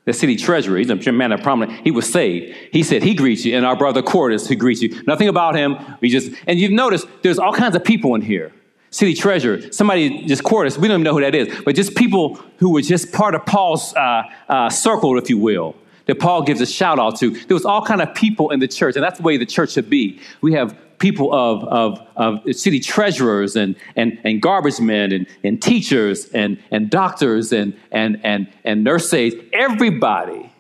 [0.07, 1.81] The city treasurer, he's a man of prominence.
[1.83, 2.57] He was saved.
[2.73, 5.03] He said, He greets you, and our brother Quartus, who greets you.
[5.07, 5.77] Nothing about him.
[6.01, 8.53] We just, and you've noticed there's all kinds of people in here.
[8.91, 12.37] City treasurer, somebody just Quartus, we don't even know who that is, but just people
[12.59, 15.75] who were just part of Paul's uh, uh, circle, if you will
[16.07, 17.31] that Paul gives a shout out to.
[17.31, 19.73] There was all kind of people in the church, and that's the way the church
[19.73, 20.21] should be.
[20.41, 25.61] We have people of, of, of city treasurers and, and, and garbage men and, and
[25.61, 29.35] teachers and, and doctors and, and, and, and nurses.
[29.53, 30.51] Everybody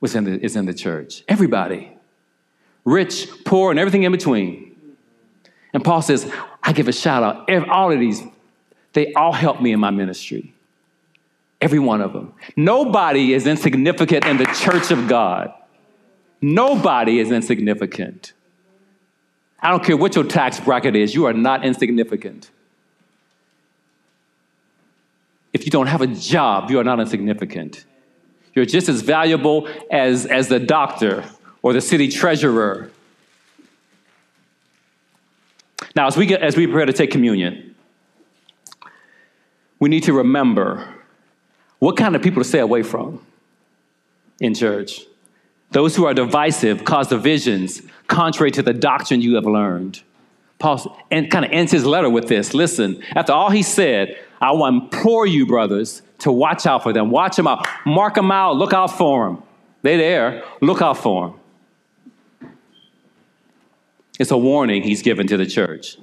[0.00, 1.22] was in the, is in the church.
[1.28, 1.96] Everybody.
[2.84, 4.74] Rich, poor, and everything in between.
[5.72, 6.30] And Paul says,
[6.62, 7.68] I give a shout out.
[7.68, 8.20] All of these,
[8.92, 10.51] they all help me in my ministry.
[11.62, 12.34] Every one of them.
[12.56, 15.54] Nobody is insignificant in the church of God.
[16.40, 18.32] Nobody is insignificant.
[19.60, 22.50] I don't care what your tax bracket is, you are not insignificant.
[25.52, 27.84] If you don't have a job, you are not insignificant.
[28.54, 31.24] You're just as valuable as, as the doctor
[31.62, 32.90] or the city treasurer.
[35.94, 37.76] Now, as we, get, as we prepare to take communion,
[39.78, 40.91] we need to remember
[41.82, 43.20] what kind of people to stay away from
[44.38, 45.00] in church.
[45.72, 50.00] Those who are divisive cause divisions contrary to the doctrine you have learned.
[50.60, 52.54] Paul and kind of ends his letter with this.
[52.54, 57.10] Listen, after all he said, I implore you, brothers, to watch out for them.
[57.10, 57.66] Watch them out.
[57.84, 58.54] Mark them out.
[58.54, 59.42] Look out for them.
[59.82, 60.44] They're there.
[60.60, 61.36] Look out for
[62.40, 62.50] them.
[64.20, 65.96] It's a warning he's given to the church.